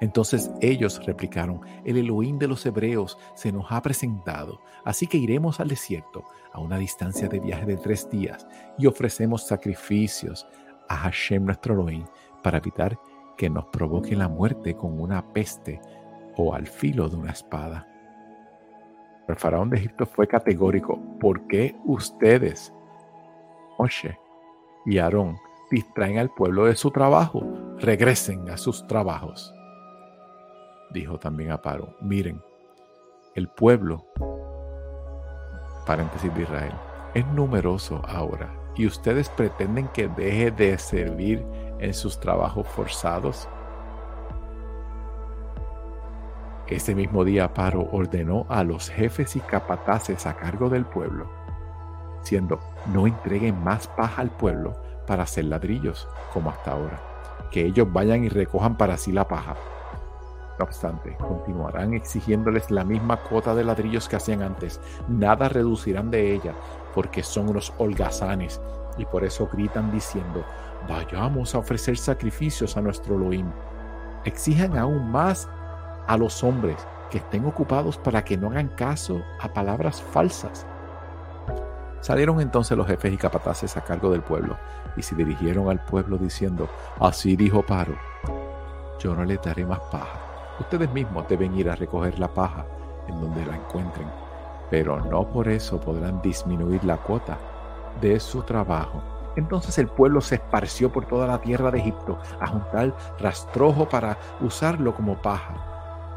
Entonces 0.00 0.50
ellos 0.60 1.04
replicaron, 1.04 1.60
el 1.84 1.96
Elohim 1.96 2.38
de 2.38 2.46
los 2.46 2.64
hebreos 2.64 3.18
se 3.34 3.50
nos 3.50 3.66
ha 3.70 3.82
presentado, 3.82 4.60
así 4.84 5.06
que 5.06 5.18
iremos 5.18 5.58
al 5.58 5.68
desierto 5.68 6.24
a 6.52 6.60
una 6.60 6.78
distancia 6.78 7.28
de 7.28 7.40
viaje 7.40 7.66
de 7.66 7.76
tres 7.76 8.08
días 8.08 8.46
y 8.78 8.86
ofrecemos 8.86 9.46
sacrificios 9.46 10.46
a 10.88 10.96
Hashem 10.96 11.44
nuestro 11.44 11.74
Elohim 11.74 12.04
para 12.42 12.58
evitar 12.58 12.98
que 13.36 13.50
nos 13.50 13.66
provoque 13.66 14.14
la 14.14 14.28
muerte 14.28 14.76
con 14.76 15.00
una 15.00 15.32
peste 15.32 15.80
o 16.36 16.54
al 16.54 16.66
filo 16.66 17.08
de 17.08 17.16
una 17.16 17.32
espada. 17.32 17.86
El 19.26 19.36
faraón 19.36 19.68
de 19.68 19.78
Egipto 19.78 20.06
fue 20.06 20.26
categórico, 20.26 20.98
¿por 21.20 21.46
qué 21.48 21.76
ustedes, 21.84 22.72
Moshe 23.78 24.18
y 24.86 24.98
Aarón, 24.98 25.36
distraen 25.70 26.18
al 26.18 26.30
pueblo 26.30 26.64
de 26.64 26.76
su 26.76 26.90
trabajo? 26.90 27.42
Regresen 27.78 28.48
a 28.48 28.56
sus 28.56 28.86
trabajos 28.86 29.54
dijo 30.90 31.18
también 31.18 31.52
a 31.52 31.60
Paro, 31.60 31.94
miren, 32.00 32.42
el 33.34 33.48
pueblo, 33.48 34.04
paréntesis 35.86 36.34
de 36.34 36.42
Israel, 36.42 36.74
es 37.14 37.26
numeroso 37.28 38.02
ahora 38.06 38.52
y 38.74 38.86
ustedes 38.86 39.28
pretenden 39.30 39.88
que 39.88 40.08
deje 40.08 40.50
de 40.50 40.78
servir 40.78 41.44
en 41.78 41.94
sus 41.94 42.20
trabajos 42.20 42.66
forzados. 42.68 43.48
Ese 46.66 46.94
mismo 46.94 47.24
día 47.24 47.54
Paro 47.54 47.88
ordenó 47.92 48.44
a 48.48 48.62
los 48.62 48.90
jefes 48.90 49.36
y 49.36 49.40
capataces 49.40 50.26
a 50.26 50.36
cargo 50.36 50.68
del 50.68 50.84
pueblo, 50.84 51.30
siendo 52.22 52.60
no 52.92 53.06
entreguen 53.06 53.62
más 53.62 53.88
paja 53.88 54.20
al 54.20 54.30
pueblo 54.30 54.74
para 55.06 55.22
hacer 55.22 55.46
ladrillos 55.46 56.06
como 56.32 56.50
hasta 56.50 56.72
ahora, 56.72 57.00
que 57.50 57.64
ellos 57.64 57.90
vayan 57.90 58.24
y 58.24 58.28
recojan 58.28 58.76
para 58.76 58.98
sí 58.98 59.12
la 59.12 59.26
paja 59.26 59.56
no 60.58 60.64
obstante, 60.64 61.16
continuarán 61.16 61.94
exigiéndoles 61.94 62.70
la 62.70 62.84
misma 62.84 63.16
cuota 63.18 63.54
de 63.54 63.64
ladrillos 63.64 64.08
que 64.08 64.16
hacían 64.16 64.42
antes. 64.42 64.80
Nada 65.06 65.48
reducirán 65.48 66.10
de 66.10 66.32
ella, 66.34 66.54
porque 66.94 67.22
son 67.22 67.48
unos 67.48 67.72
holgazanes 67.78 68.60
y 68.96 69.04
por 69.04 69.24
eso 69.24 69.48
gritan 69.52 69.92
diciendo, 69.92 70.44
vayamos 70.88 71.54
a 71.54 71.58
ofrecer 71.58 71.96
sacrificios 71.96 72.76
a 72.76 72.80
nuestro 72.80 73.14
Elohim. 73.14 73.50
Exijan 74.24 74.76
aún 74.76 75.10
más 75.10 75.48
a 76.08 76.16
los 76.16 76.42
hombres 76.42 76.76
que 77.10 77.18
estén 77.18 77.46
ocupados 77.46 77.96
para 77.96 78.24
que 78.24 78.36
no 78.36 78.48
hagan 78.48 78.68
caso 78.68 79.22
a 79.40 79.48
palabras 79.52 80.02
falsas. 80.02 80.66
Salieron 82.00 82.40
entonces 82.40 82.76
los 82.76 82.86
jefes 82.86 83.12
y 83.12 83.16
capataces 83.16 83.76
a 83.76 83.84
cargo 83.84 84.10
del 84.10 84.22
pueblo 84.22 84.56
y 84.96 85.02
se 85.02 85.14
dirigieron 85.14 85.68
al 85.68 85.84
pueblo 85.84 86.16
diciendo, 86.18 86.68
así 86.98 87.36
dijo 87.36 87.64
Paro, 87.64 87.96
yo 88.98 89.14
no 89.14 89.24
le 89.24 89.36
daré 89.36 89.64
más 89.64 89.80
paja 89.90 90.27
Ustedes 90.60 90.92
mismos 90.92 91.28
deben 91.28 91.54
ir 91.54 91.70
a 91.70 91.76
recoger 91.76 92.18
la 92.18 92.28
paja 92.28 92.66
en 93.06 93.20
donde 93.20 93.46
la 93.46 93.56
encuentren, 93.56 94.08
pero 94.70 95.00
no 95.04 95.26
por 95.28 95.48
eso 95.48 95.80
podrán 95.80 96.20
disminuir 96.20 96.84
la 96.84 96.96
cuota 96.96 97.38
de 98.00 98.18
su 98.18 98.42
trabajo. 98.42 99.02
Entonces 99.36 99.78
el 99.78 99.86
pueblo 99.86 100.20
se 100.20 100.34
esparció 100.34 100.90
por 100.90 101.06
toda 101.06 101.26
la 101.26 101.40
tierra 101.40 101.70
de 101.70 101.78
Egipto 101.78 102.18
a 102.40 102.48
juntar 102.48 102.94
rastrojo 103.20 103.88
para 103.88 104.18
usarlo 104.40 104.94
como 104.94 105.16
paja. 105.22 105.54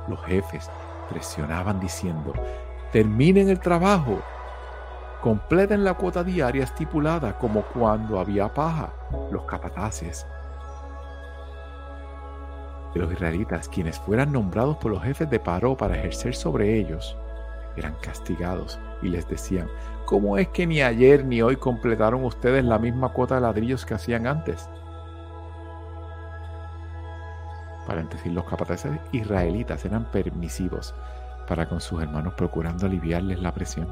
Los 0.07 0.19
jefes 0.25 0.69
presionaban 1.07 1.79
diciendo, 1.79 2.33
terminen 2.91 3.49
el 3.49 3.59
trabajo, 3.59 4.19
completen 5.21 5.83
la 5.83 5.93
cuota 5.93 6.23
diaria 6.23 6.63
estipulada 6.63 7.37
como 7.37 7.61
cuando 7.61 8.19
había 8.19 8.51
paja. 8.51 8.89
Los 9.29 9.43
capataces 9.43 10.25
de 12.93 12.99
los 12.99 13.11
israelitas, 13.11 13.69
quienes 13.69 13.99
fueran 13.99 14.31
nombrados 14.31 14.77
por 14.77 14.91
los 14.91 15.03
jefes 15.03 15.29
de 15.29 15.39
Paró 15.39 15.77
para 15.77 15.97
ejercer 15.97 16.35
sobre 16.35 16.77
ellos, 16.77 17.17
eran 17.77 17.95
castigados 18.01 18.79
y 19.01 19.09
les 19.09 19.27
decían, 19.29 19.67
¿cómo 20.05 20.37
es 20.37 20.49
que 20.49 20.67
ni 20.67 20.81
ayer 20.81 21.25
ni 21.25 21.41
hoy 21.41 21.55
completaron 21.55 22.23
ustedes 22.25 22.63
la 22.65 22.79
misma 22.79 23.13
cuota 23.13 23.35
de 23.35 23.41
ladrillos 23.41 23.85
que 23.85 23.93
hacían 23.93 24.27
antes? 24.27 24.69
Paréntesis, 27.87 28.31
los 28.31 28.45
capataces 28.45 28.91
israelitas 29.11 29.85
eran 29.85 30.11
permisivos 30.11 30.93
para 31.47 31.67
con 31.67 31.81
sus 31.81 32.01
hermanos 32.01 32.33
procurando 32.35 32.85
aliviarles 32.85 33.41
la 33.41 33.53
presión, 33.53 33.87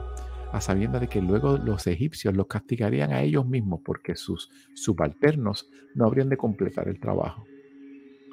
a 0.51 0.61
sabienda 0.61 0.99
de 0.99 1.07
que 1.07 1.21
luego 1.21 1.57
los 1.57 1.87
egipcios 1.87 2.35
los 2.35 2.47
castigarían 2.47 3.11
a 3.11 3.21
ellos 3.21 3.45
mismos 3.45 3.81
porque 3.83 4.15
sus 4.15 4.49
subalternos 4.73 5.69
no 5.95 6.05
habrían 6.05 6.29
de 6.29 6.37
completar 6.37 6.87
el 6.87 6.99
trabajo 6.99 7.45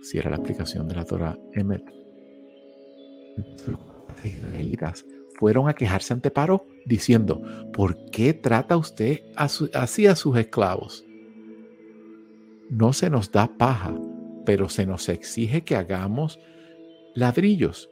si 0.03 0.19
era 0.19 0.31
la 0.31 0.37
aplicación 0.37 0.89
de 0.89 0.95
la 0.95 1.05
Torah 1.05 1.39
Emet. 1.53 1.83
Fueron 5.39 5.69
a 5.69 5.75
quejarse 5.75 6.15
ante 6.15 6.31
Paro 6.31 6.67
diciendo, 6.87 7.43
¿por 7.73 8.11
qué 8.11 8.33
trata 8.33 8.77
usted 8.77 9.21
así 9.37 10.07
a 10.07 10.17
sus 10.17 10.37
esclavos? 10.37 11.05
No 12.71 12.93
se 12.93 13.11
nos 13.11 13.31
da 13.31 13.47
paja, 13.47 13.95
pero 14.45 14.69
se 14.69 14.87
nos 14.87 15.09
exige 15.09 15.63
que 15.63 15.77
hagamos 15.77 16.41
ladrillos. 17.15 17.91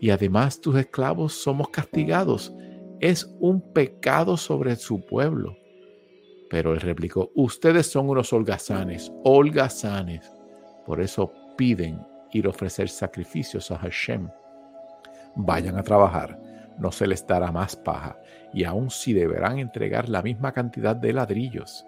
Y 0.00 0.10
además 0.10 0.60
tus 0.60 0.76
esclavos 0.76 1.32
somos 1.34 1.70
castigados. 1.70 2.52
Es 3.00 3.32
un 3.38 3.72
pecado 3.72 4.36
sobre 4.36 4.76
su 4.76 5.04
pueblo. 5.06 5.56
Pero 6.50 6.74
él 6.74 6.80
replicó, 6.80 7.30
ustedes 7.34 7.86
son 7.86 8.08
unos 8.08 8.32
holgazanes, 8.32 9.12
holgazanes. 9.24 10.30
Por 10.86 11.00
eso 11.00 11.32
piden 11.56 12.06
ir 12.30 12.46
a 12.46 12.50
ofrecer 12.50 12.88
sacrificios 12.88 13.70
a 13.70 13.78
Hashem. 13.78 14.28
Vayan 15.34 15.76
a 15.78 15.82
trabajar, 15.82 16.38
no 16.78 16.92
se 16.92 17.06
les 17.06 17.26
dará 17.26 17.50
más 17.50 17.76
paja, 17.76 18.16
y 18.52 18.64
aun 18.64 18.90
si 18.90 19.12
deberán 19.12 19.58
entregar 19.58 20.08
la 20.08 20.22
misma 20.22 20.52
cantidad 20.52 20.94
de 20.94 21.12
ladrillos. 21.12 21.84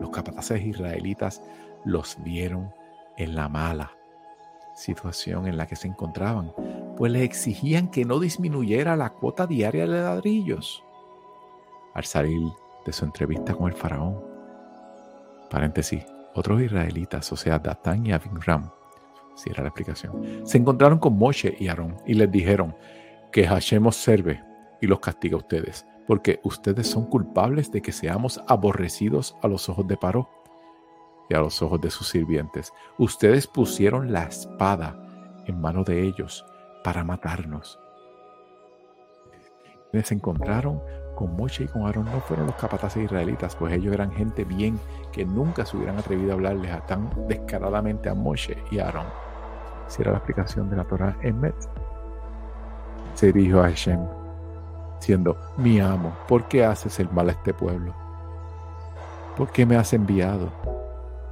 Los 0.00 0.10
capataces 0.10 0.62
israelitas 0.62 1.42
los 1.84 2.16
vieron 2.24 2.72
en 3.16 3.34
la 3.34 3.48
mala 3.48 3.92
situación 4.74 5.46
en 5.46 5.56
la 5.56 5.66
que 5.66 5.76
se 5.76 5.88
encontraban, 5.88 6.52
pues 6.96 7.12
les 7.12 7.22
exigían 7.22 7.90
que 7.90 8.04
no 8.04 8.20
disminuyera 8.20 8.96
la 8.96 9.10
cuota 9.10 9.46
diaria 9.46 9.86
de 9.86 9.98
ladrillos. 10.00 10.82
Al 11.94 12.04
salir 12.04 12.40
de 12.86 12.92
su 12.92 13.04
entrevista 13.04 13.54
con 13.54 13.68
el 13.68 13.74
faraón, 13.74 14.22
paréntesis, 15.50 16.04
otros 16.34 16.60
israelitas, 16.62 17.30
o 17.32 17.36
sea, 17.36 17.58
Datán 17.58 18.06
y 18.06 18.12
Avinram, 18.12 18.70
si 19.34 19.50
era 19.50 19.62
la 19.62 19.68
explicación, 19.68 20.42
se 20.44 20.58
encontraron 20.58 20.98
con 20.98 21.16
Moshe 21.16 21.56
y 21.58 21.68
Aarón 21.68 21.96
y 22.06 22.14
les 22.14 22.30
dijeron 22.30 22.74
que 23.32 23.46
Hashem 23.46 23.86
observe 23.86 24.42
y 24.80 24.86
los 24.86 25.00
castiga 25.00 25.36
a 25.36 25.38
ustedes, 25.38 25.86
porque 26.06 26.40
ustedes 26.44 26.86
son 26.86 27.06
culpables 27.06 27.70
de 27.70 27.82
que 27.82 27.92
seamos 27.92 28.40
aborrecidos 28.46 29.36
a 29.42 29.48
los 29.48 29.68
ojos 29.68 29.86
de 29.86 29.96
Paró 29.96 30.28
y 31.28 31.34
a 31.34 31.40
los 31.40 31.60
ojos 31.62 31.80
de 31.80 31.90
sus 31.90 32.08
sirvientes. 32.08 32.72
Ustedes 32.98 33.46
pusieron 33.46 34.12
la 34.12 34.24
espada 34.24 34.96
en 35.46 35.60
mano 35.60 35.84
de 35.84 36.02
ellos 36.02 36.44
para 36.82 37.04
matarnos. 37.04 37.78
Se 40.04 40.14
encontraron 40.14 40.82
con 41.18 41.34
Moche 41.34 41.64
y 41.64 41.66
con 41.66 41.82
Aarón 41.82 42.04
no 42.04 42.20
fueron 42.20 42.46
los 42.46 42.54
capataces 42.54 43.02
israelitas, 43.02 43.56
pues 43.56 43.74
ellos 43.74 43.92
eran 43.92 44.12
gente 44.12 44.44
bien 44.44 44.78
que 45.10 45.24
nunca 45.24 45.66
se 45.66 45.76
hubieran 45.76 45.98
atrevido 45.98 46.30
a 46.30 46.34
hablarles 46.34 46.70
a 46.70 46.86
tan 46.86 47.10
descaradamente 47.26 48.08
a 48.08 48.14
Moshe 48.14 48.56
y 48.70 48.78
a 48.78 48.84
Aarón. 48.84 49.06
Si 49.88 50.04
la 50.04 50.12
explicación 50.12 50.70
de 50.70 50.76
la 50.76 50.84
Torah 50.84 51.16
en 51.22 51.40
Met. 51.40 51.56
Se 53.14 53.32
dijo 53.32 53.58
a 53.58 53.64
Hashem, 53.64 53.98
siendo 55.00 55.36
mi 55.56 55.80
amo, 55.80 56.16
¿por 56.28 56.46
qué 56.46 56.64
haces 56.64 57.00
el 57.00 57.10
mal 57.10 57.30
a 57.30 57.32
este 57.32 57.52
pueblo? 57.52 57.92
¿Por 59.36 59.50
qué 59.50 59.66
me 59.66 59.76
has 59.76 59.92
enviado? 59.92 60.52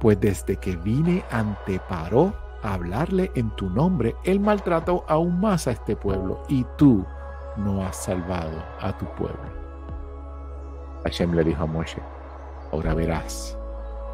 Pues 0.01 0.19
desde 0.19 0.57
que 0.57 0.75
vine 0.75 1.23
ante 1.31 1.79
Paró 1.87 2.33
a 2.61 2.73
hablarle 2.73 3.31
en 3.35 3.51
tu 3.51 3.69
nombre, 3.69 4.17
él 4.25 4.41
maltrató 4.41 5.05
aún 5.07 5.39
más 5.39 5.65
a 5.65 5.71
este 5.71 5.95
pueblo 5.95 6.43
y 6.49 6.65
tú 6.77 7.05
no 7.55 7.85
has 7.85 7.95
salvado 7.95 8.61
a 8.81 8.91
tu 8.97 9.05
pueblo. 9.15 9.66
Hashem 11.03 11.33
le 11.33 11.43
dijo 11.43 11.63
a 11.63 11.65
Moshe, 11.65 12.01
ahora 12.71 12.93
verás 12.93 13.57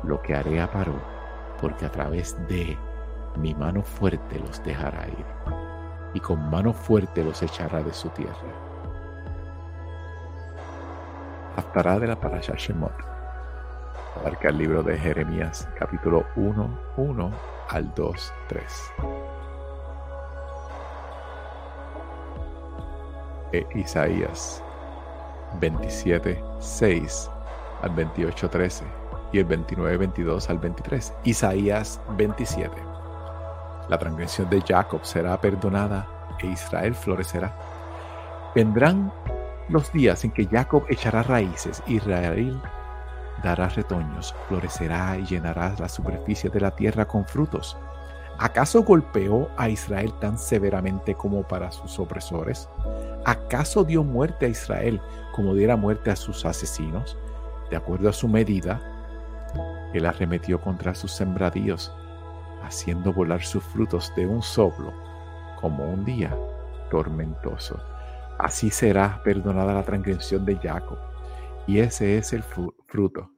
lo 0.04 0.22
que 0.22 0.36
haré 0.36 0.62
a 0.62 0.70
Paró, 0.70 1.00
porque 1.60 1.86
a 1.86 1.92
través 1.92 2.38
de 2.48 2.78
mi 3.36 3.54
mano 3.56 3.82
fuerte 3.82 4.40
los 4.40 4.64
dejará 4.64 5.08
ir, 5.08 5.26
y 6.14 6.20
con 6.20 6.50
mano 6.50 6.74
fuerte 6.74 7.24
los 7.24 7.42
echará 7.42 7.82
de 7.82 7.94
su 7.94 8.10
tierra. 8.10 8.36
Haftará 11.56 12.00
de 12.00 12.08
la 12.08 12.20
Parashat 12.20 12.58
Shemot. 12.58 12.94
Abarca 14.20 14.50
el 14.50 14.58
libro 14.58 14.84
de 14.84 14.98
Jeremías, 14.98 15.68
capítulo 15.78 16.26
1, 16.36 16.80
1 16.98 17.32
al 17.70 17.94
2, 17.96 18.34
3. 18.48 18.94
E 23.54 23.68
Isaías 23.76 24.64
27, 25.60 26.44
6 26.60 27.30
al 27.82 27.90
28, 27.92 28.50
13 28.50 28.86
y 29.34 29.40
el 29.40 29.46
29, 29.46 29.98
22 29.98 30.50
al 30.50 30.60
23. 30.60 31.14
Isaías 31.24 32.02
27. 32.18 32.72
La 33.90 33.98
transgresión 33.98 34.50
de 34.50 34.62
Jacob 34.62 35.04
será 35.04 35.40
perdonada 35.40 36.08
e 36.40 36.48
Israel 36.48 36.96
florecerá. 36.96 37.54
Vendrán 38.56 39.12
los 39.70 39.92
días 39.92 40.24
en 40.24 40.32
que 40.32 40.46
Jacob 40.46 40.86
echará 40.90 41.24
raíces, 41.24 41.82
Israel 41.88 42.62
dará 43.44 43.68
retoños, 43.68 44.34
florecerá 44.48 45.18
y 45.18 45.26
llenará 45.26 45.76
la 45.80 45.90
superficie 45.90 46.50
de 46.50 46.62
la 46.62 46.72
tierra 46.72 47.06
con 47.06 47.26
frutos. 47.26 47.78
¿Acaso 48.40 48.84
golpeó 48.84 49.50
a 49.58 49.70
Israel 49.70 50.12
tan 50.20 50.38
severamente 50.38 51.14
como 51.16 51.44
para 51.44 51.72
sus 51.72 52.00
opresores? 52.00 52.68
¿Acaso 53.26 53.84
dio 53.84 54.04
muerte 54.04 54.48
a 54.48 54.50
Israel 54.50 55.00
como 55.34 55.54
diera 55.54 55.76
muerte 55.76 56.12
a 56.12 56.16
sus 56.16 56.46
asesinos? 56.46 57.18
De 57.70 57.78
acuerdo 57.78 58.10
a 58.10 58.14
su 58.14 58.28
medida, 58.28 58.82
él 59.94 60.06
arremetió 60.06 60.60
contra 60.60 60.96
sus 60.96 61.12
sembradíos, 61.12 61.94
haciendo 62.64 63.14
volar 63.14 63.44
sus 63.44 63.64
frutos 63.64 64.12
de 64.16 64.26
un 64.26 64.42
soplo, 64.42 64.92
como 65.62 65.90
un 65.90 66.04
día 66.04 66.36
tormentoso. 66.90 67.80
Así 68.40 68.70
será 68.70 69.22
perdonada 69.24 69.74
la 69.74 69.84
transgresión 69.84 70.44
de 70.46 70.58
Jacob. 70.58 70.98
Y 71.68 71.80
ese 71.80 72.18
es 72.18 72.34
el 72.34 72.44
fruto 72.44 73.32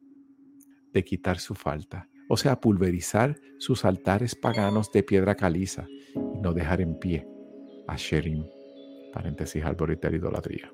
de 0.93 1.03
quitar 1.03 1.37
su 1.37 1.53
falta, 1.53 2.07
o 2.27 2.37
sea, 2.37 2.59
pulverizar 2.59 3.39
sus 3.57 3.85
altares 3.85 4.35
paganos 4.35 4.91
de 4.91 5.03
piedra 5.03 5.35
caliza 5.35 5.87
y 6.15 6.39
no 6.39 6.53
dejar 6.53 6.81
en 6.81 6.99
pie 6.99 7.27
a 7.87 7.95
Sherim, 7.95 8.45
paréntesis, 9.13 9.63
alborita 9.63 10.09
de 10.09 10.17
idolatría, 10.17 10.71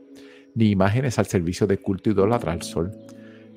ni 0.55 0.71
imágenes 0.71 1.19
al 1.19 1.25
servicio 1.25 1.67
de 1.67 1.77
culto 1.77 2.09
idólatra 2.09 2.51
al 2.53 2.61
sol. 2.61 2.91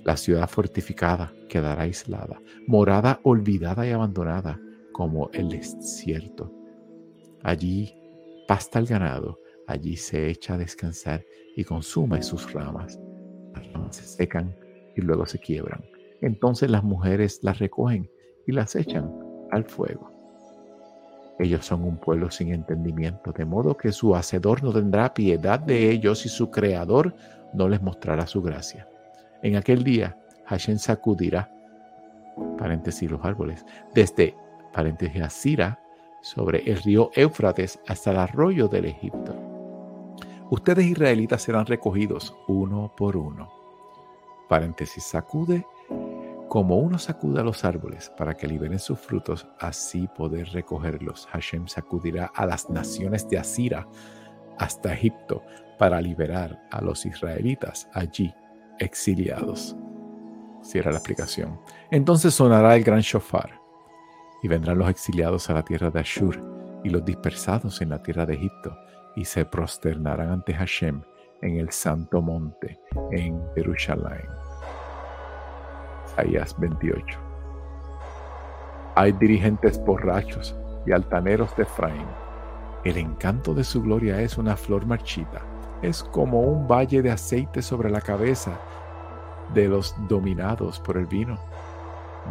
La 0.04 0.16
ciudad 0.16 0.48
fortificada 0.48 1.32
quedará 1.48 1.82
aislada, 1.82 2.40
morada 2.66 3.20
olvidada 3.22 3.86
y 3.86 3.90
abandonada 3.90 4.60
como 4.92 5.30
el 5.32 5.48
desierto. 5.48 6.52
Allí 7.42 7.94
pasta 8.46 8.78
el 8.78 8.86
ganado 8.86 9.38
Allí 9.66 9.96
se 9.96 10.28
echa 10.28 10.54
a 10.54 10.58
descansar 10.58 11.24
y 11.56 11.64
consume 11.64 12.22
sus 12.22 12.52
ramas. 12.52 13.00
Las 13.54 13.72
ramas 13.72 13.96
se 13.96 14.04
secan 14.04 14.54
y 14.94 15.00
luego 15.00 15.24
se 15.26 15.38
quiebran. 15.38 15.82
Entonces 16.24 16.70
las 16.70 16.82
mujeres 16.82 17.38
las 17.42 17.58
recogen 17.58 18.10
y 18.46 18.52
las 18.52 18.74
echan 18.74 19.12
al 19.50 19.64
fuego. 19.64 20.10
Ellos 21.38 21.66
son 21.66 21.84
un 21.84 21.96
pueblo 21.96 22.30
sin 22.30 22.52
entendimiento, 22.52 23.32
de 23.32 23.44
modo 23.44 23.76
que 23.76 23.92
su 23.92 24.14
hacedor 24.14 24.62
no 24.62 24.72
tendrá 24.72 25.14
piedad 25.14 25.58
de 25.60 25.90
ellos 25.90 26.24
y 26.26 26.28
su 26.28 26.50
creador 26.50 27.14
no 27.52 27.68
les 27.68 27.82
mostrará 27.82 28.26
su 28.26 28.40
gracia. 28.40 28.88
En 29.42 29.56
aquel 29.56 29.84
día, 29.84 30.18
Hashem 30.46 30.78
sacudirá, 30.78 31.50
paréntesis 32.58 33.10
los 33.10 33.24
árboles, 33.24 33.64
desde 33.94 34.34
paréntesis 34.72 35.22
Asira, 35.22 35.80
sobre 36.22 36.62
el 36.70 36.82
río 36.82 37.10
Éufrates 37.14 37.78
hasta 37.86 38.12
el 38.12 38.16
arroyo 38.18 38.68
del 38.68 38.86
Egipto 38.86 39.54
ustedes 40.50 40.86
israelitas 40.86 41.42
serán 41.42 41.66
recogidos 41.66 42.34
uno 42.46 42.92
por 42.96 43.16
uno. 43.16 43.50
Paréntesis, 44.48 45.04
sacude 45.04 45.66
como 46.54 46.76
uno 46.76 47.00
sacude 47.00 47.40
a 47.40 47.42
los 47.42 47.64
árboles 47.64 48.12
para 48.16 48.36
que 48.36 48.46
liberen 48.46 48.78
sus 48.78 48.96
frutos, 49.00 49.44
así 49.58 50.08
poder 50.16 50.46
recogerlos. 50.50 51.26
Hashem 51.32 51.66
sacudirá 51.66 52.30
a 52.32 52.46
las 52.46 52.70
naciones 52.70 53.28
de 53.28 53.38
Asira 53.38 53.88
hasta 54.56 54.92
Egipto 54.92 55.42
para 55.80 56.00
liberar 56.00 56.62
a 56.70 56.80
los 56.80 57.06
israelitas 57.06 57.88
allí 57.92 58.32
exiliados. 58.78 59.74
Cierra 60.62 60.92
la 60.92 60.98
explicación. 60.98 61.58
Entonces 61.90 62.32
sonará 62.32 62.76
el 62.76 62.84
gran 62.84 63.00
shofar 63.00 63.60
y 64.40 64.46
vendrán 64.46 64.78
los 64.78 64.88
exiliados 64.88 65.50
a 65.50 65.54
la 65.54 65.64
tierra 65.64 65.90
de 65.90 65.98
Ashur 65.98 66.40
y 66.84 66.88
los 66.88 67.04
dispersados 67.04 67.82
en 67.82 67.88
la 67.88 68.00
tierra 68.00 68.26
de 68.26 68.34
Egipto 68.34 68.78
y 69.16 69.24
se 69.24 69.44
prosternarán 69.44 70.30
ante 70.30 70.54
Hashem 70.54 71.02
en 71.42 71.56
el 71.56 71.72
santo 71.72 72.22
monte 72.22 72.78
en 73.10 73.42
Jerusalén. 73.56 74.43
Isaías 76.14 76.54
28. 76.58 77.18
Hay 78.94 79.12
dirigentes 79.12 79.82
borrachos 79.84 80.54
y 80.86 80.92
altaneros 80.92 81.56
de 81.56 81.64
Efraín. 81.64 82.06
El 82.84 82.98
encanto 82.98 83.52
de 83.52 83.64
su 83.64 83.82
gloria 83.82 84.20
es 84.20 84.38
una 84.38 84.56
flor 84.56 84.86
marchita. 84.86 85.42
Es 85.82 86.04
como 86.04 86.40
un 86.40 86.68
valle 86.68 87.02
de 87.02 87.10
aceite 87.10 87.62
sobre 87.62 87.90
la 87.90 88.00
cabeza 88.00 88.52
de 89.52 89.68
los 89.68 89.94
dominados 90.08 90.78
por 90.80 90.96
el 90.96 91.06
vino. 91.06 91.38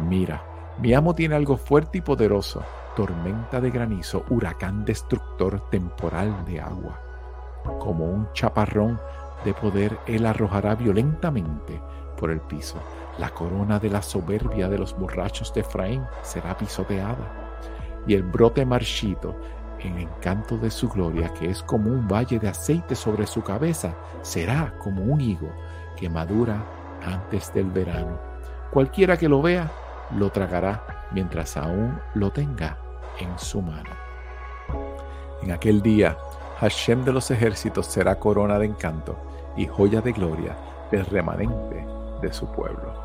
Mira, 0.08 0.42
mi 0.78 0.94
amo 0.94 1.14
tiene 1.14 1.34
algo 1.34 1.56
fuerte 1.56 1.98
y 1.98 2.00
poderoso 2.00 2.64
tormenta 2.96 3.60
de 3.60 3.70
granizo, 3.70 4.24
huracán 4.30 4.84
destructor 4.84 5.68
temporal 5.68 6.44
de 6.46 6.60
agua. 6.60 7.00
Como 7.80 8.04
un 8.04 8.32
chaparrón 8.32 9.00
de 9.44 9.52
poder, 9.52 9.98
él 10.06 10.26
arrojará 10.26 10.74
violentamente 10.74 11.80
por 12.16 12.30
el 12.30 12.40
piso. 12.40 12.78
La 13.18 13.30
corona 13.30 13.78
de 13.78 13.90
la 13.90 14.02
soberbia 14.02 14.68
de 14.68 14.78
los 14.78 14.96
borrachos 14.98 15.54
de 15.54 15.60
Efraín 15.60 16.04
será 16.22 16.56
pisoteada. 16.56 17.60
Y 18.06 18.14
el 18.14 18.22
brote 18.22 18.66
marchito, 18.66 19.36
en 19.78 19.98
encanto 19.98 20.56
de 20.56 20.70
su 20.70 20.88
gloria, 20.88 21.32
que 21.32 21.50
es 21.50 21.62
como 21.62 21.90
un 21.90 22.08
valle 22.08 22.38
de 22.38 22.48
aceite 22.48 22.94
sobre 22.94 23.26
su 23.26 23.42
cabeza, 23.42 23.94
será 24.22 24.74
como 24.78 25.02
un 25.02 25.20
higo 25.20 25.50
que 25.96 26.08
madura 26.08 26.64
antes 27.04 27.52
del 27.54 27.70
verano. 27.70 28.18
Cualquiera 28.70 29.16
que 29.16 29.28
lo 29.28 29.40
vea, 29.40 29.70
lo 30.16 30.30
tragará 30.30 31.06
mientras 31.12 31.56
aún 31.56 32.00
lo 32.14 32.30
tenga 32.30 32.76
en 33.20 33.38
su 33.38 33.62
mano. 33.62 33.90
En 35.42 35.52
aquel 35.52 35.82
día, 35.82 36.16
Hashem 36.58 37.04
de 37.04 37.12
los 37.12 37.30
ejércitos 37.30 37.86
será 37.86 38.18
corona 38.18 38.58
de 38.58 38.66
encanto 38.66 39.16
y 39.56 39.66
joya 39.66 40.00
de 40.00 40.12
gloria 40.12 40.56
del 40.90 41.06
remanente 41.06 41.86
de 42.20 42.32
su 42.32 42.46
pueblo. 42.46 43.03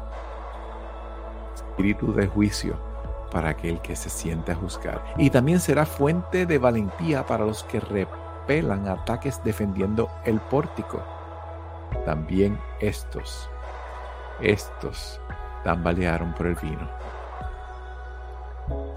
Espíritu 1.80 2.14
de 2.14 2.28
juicio 2.28 2.78
para 3.32 3.50
aquel 3.50 3.82
que 3.82 3.96
se 3.96 4.10
siente 4.10 4.52
a 4.52 4.56
juzgar. 4.56 5.02
Y 5.18 5.30
también 5.30 5.62
será 5.62 5.86
fuente 5.86 6.46
de 6.46 6.58
valentía 6.58 7.26
para 7.26 7.46
los 7.46 7.64
que 7.64 7.80
repelan 7.80 8.88
ataques 8.88 9.42
defendiendo 9.44 10.10
el 10.26 10.42
pórtico. 10.42 11.02
También 12.06 12.60
estos, 12.82 13.50
estos 14.42 15.22
tambalearon 15.64 16.34
por 16.34 16.48
el 16.48 16.56
vino 16.56 16.88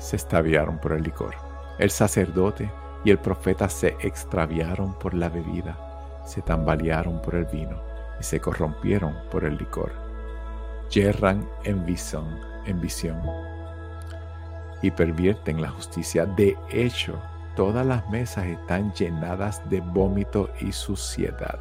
se 0.02 0.16
extraviaron 0.16 0.78
por 0.78 0.92
el 0.92 1.02
licor. 1.02 1.34
El 1.78 1.90
sacerdote 1.90 2.70
y 3.04 3.10
el 3.10 3.18
profeta 3.18 3.68
se 3.68 3.96
extraviaron 4.00 4.94
por 4.94 5.14
la 5.14 5.28
bebida, 5.28 5.76
se 6.24 6.42
tambalearon 6.42 7.22
por 7.22 7.34
el 7.34 7.44
vino 7.46 7.80
y 8.20 8.22
se 8.22 8.40
corrompieron 8.40 9.14
por 9.30 9.44
el 9.44 9.56
licor. 9.56 9.92
Yerran 10.90 11.48
en 11.64 11.86
visión, 11.86 12.38
en 12.66 12.80
visión 12.80 13.20
y 14.82 14.90
pervierten 14.90 15.60
la 15.60 15.70
justicia. 15.70 16.26
De 16.26 16.56
hecho, 16.70 17.20
todas 17.56 17.86
las 17.86 18.08
mesas 18.10 18.46
están 18.46 18.92
llenadas 18.92 19.62
de 19.70 19.80
vómito 19.80 20.50
y 20.60 20.72
suciedad. 20.72 21.60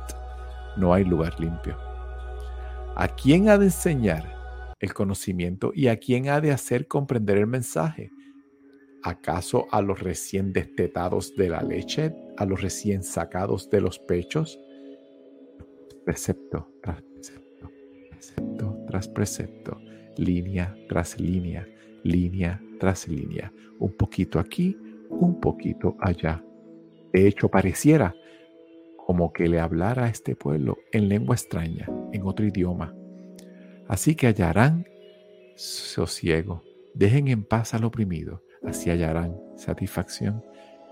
No 0.78 0.94
hay 0.94 1.04
lugar 1.04 1.40
limpio. 1.40 1.78
¿A 2.96 3.08
quién 3.08 3.50
ha 3.50 3.58
de 3.58 3.66
enseñar 3.66 4.76
el 4.80 4.94
conocimiento 4.94 5.72
y 5.74 5.88
a 5.88 5.98
quién 5.98 6.30
ha 6.30 6.42
de 6.42 6.52
hacer 6.52 6.88
comprender 6.88 7.38
el 7.38 7.48
mensaje? 7.48 8.12
¿Acaso 9.04 9.68
a 9.72 9.82
los 9.82 10.00
recién 10.00 10.54
destetados 10.54 11.36
de 11.36 11.50
la 11.50 11.62
leche, 11.62 12.14
a 12.38 12.46
los 12.46 12.62
recién 12.62 13.04
sacados 13.04 13.70
de 13.70 13.82
los 13.82 14.00
pechos? 14.00 14.60
precepto 16.04 16.68
tras 16.82 17.02
precepto, 17.02 17.72
precepto 18.10 18.86
tras 18.88 19.08
precepto, 19.08 19.78
línea 20.18 20.76
tras 20.88 21.20
línea, 21.20 21.68
línea 22.04 22.62
tras 22.80 23.08
línea, 23.08 23.52
un 23.80 23.92
poquito 23.94 24.40
aquí, 24.40 24.78
un 25.10 25.40
poquito 25.40 25.96
allá. 26.00 26.44
De 27.14 27.28
hecho, 27.28 27.50
pareciera 27.50 28.16
como 28.98 29.34
que 29.34 29.48
le 29.48 29.60
hablara 29.60 30.06
a 30.06 30.10
este 30.10 30.36
pueblo 30.36 30.78
en 30.92 31.10
lengua 31.10 31.36
extraña, 31.36 31.88
en 32.14 32.26
otro 32.26 32.46
idioma. 32.46 32.96
Así 33.88 34.16
que 34.16 34.28
hallarán 34.28 34.86
sosiego, 35.56 36.64
dejen 36.94 37.28
en 37.28 37.44
paz 37.44 37.74
al 37.74 37.84
oprimido, 37.84 38.42
así 38.64 38.90
hallarán 38.90 39.38
satisfacción. 39.56 40.44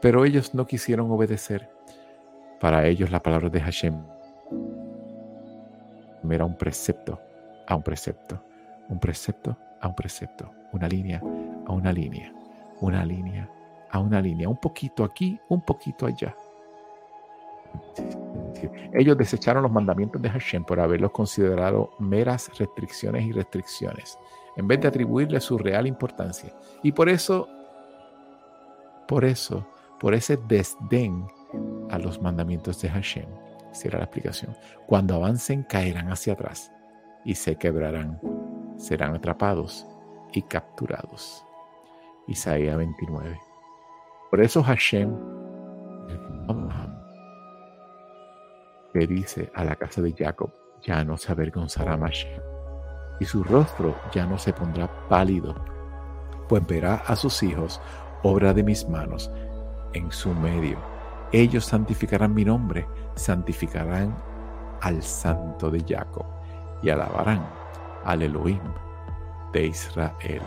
Pero 0.01 0.25
ellos 0.25 0.53
no 0.53 0.65
quisieron 0.65 1.11
obedecer. 1.11 1.69
Para 2.59 2.87
ellos 2.87 3.09
la 3.11 3.21
palabra 3.21 3.49
de 3.49 3.61
Hashem 3.61 3.95
era 6.29 6.45
un 6.45 6.57
precepto 6.57 7.19
a 7.67 7.75
un 7.75 7.83
precepto, 7.83 8.43
un 8.89 8.99
precepto 8.99 9.57
a 9.81 9.87
un 9.87 9.95
precepto, 9.95 10.51
una 10.73 10.87
línea 10.87 11.21
a 11.65 11.71
una 11.71 11.93
línea, 11.93 12.33
una 12.81 13.05
línea 13.05 13.49
a 13.91 13.99
una 13.99 14.21
línea, 14.21 14.47
un 14.47 14.57
poquito 14.57 15.03
aquí, 15.03 15.39
un 15.49 15.61
poquito 15.61 16.05
allá. 16.05 16.35
Ellos 18.93 19.17
desecharon 19.17 19.63
los 19.63 19.71
mandamientos 19.71 20.21
de 20.21 20.29
Hashem 20.29 20.63
por 20.63 20.79
haberlos 20.79 21.11
considerado 21.11 21.91
meras 21.99 22.51
restricciones 22.57 23.25
y 23.25 23.31
restricciones, 23.31 24.17
en 24.57 24.67
vez 24.67 24.81
de 24.81 24.87
atribuirle 24.87 25.39
su 25.39 25.57
real 25.57 25.87
importancia. 25.87 26.53
Y 26.83 26.91
por 26.91 27.09
eso, 27.09 27.47
por 29.07 29.25
eso, 29.25 29.67
por 29.99 30.13
ese 30.13 30.37
desdén 30.47 31.25
a 31.89 31.97
los 31.97 32.21
mandamientos 32.21 32.81
de 32.81 32.89
Hashem, 32.89 33.27
será 33.71 33.99
la 33.99 34.05
explicación. 34.05 34.55
Cuando 34.87 35.15
avancen, 35.15 35.63
caerán 35.63 36.11
hacia 36.11 36.33
atrás 36.33 36.71
y 37.23 37.35
se 37.35 37.55
quebrarán, 37.55 38.19
serán 38.79 39.13
atrapados 39.13 39.85
y 40.31 40.41
capturados. 40.41 41.45
Isaías 42.27 42.77
29. 42.77 43.39
Por 44.31 44.41
eso 44.41 44.63
Hashem 44.63 45.15
le 48.93 49.07
dice 49.07 49.51
a 49.53 49.63
la 49.63 49.75
casa 49.75 50.01
de 50.01 50.13
Jacob, 50.13 50.51
ya 50.81 51.03
no 51.03 51.17
se 51.17 51.31
avergonzará 51.31 51.97
más 51.97 52.25
y 53.19 53.25
su 53.25 53.43
rostro 53.43 53.95
ya 54.13 54.25
no 54.25 54.37
se 54.37 54.53
pondrá 54.53 54.89
pálido, 55.09 55.55
pues 56.47 56.65
verá 56.65 56.95
a 57.05 57.15
sus 57.15 57.43
hijos, 57.43 57.81
obra 58.23 58.53
de 58.53 58.63
mis 58.63 58.87
manos, 58.87 59.29
en 59.93 60.11
su 60.11 60.33
medio. 60.33 60.77
Ellos 61.31 61.65
santificarán 61.65 62.33
mi 62.33 62.45
nombre, 62.45 62.87
santificarán 63.15 64.15
al 64.81 65.03
santo 65.03 65.69
de 65.69 65.83
Jacob 65.87 66.25
y 66.81 66.89
alabarán 66.89 67.58
al 68.05 68.21
Elohim 68.21 68.61
de 69.53 69.67
Israel. 69.67 70.41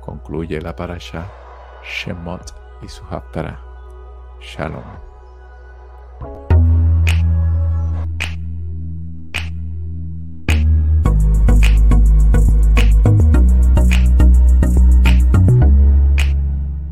Concluye 0.00 0.60
la 0.60 0.74
parasha 0.74 1.26
Shemot 1.84 2.54
y 2.82 2.88
su 2.88 3.04
Haftarah. 3.04 3.60
Shalom. 4.40 5.09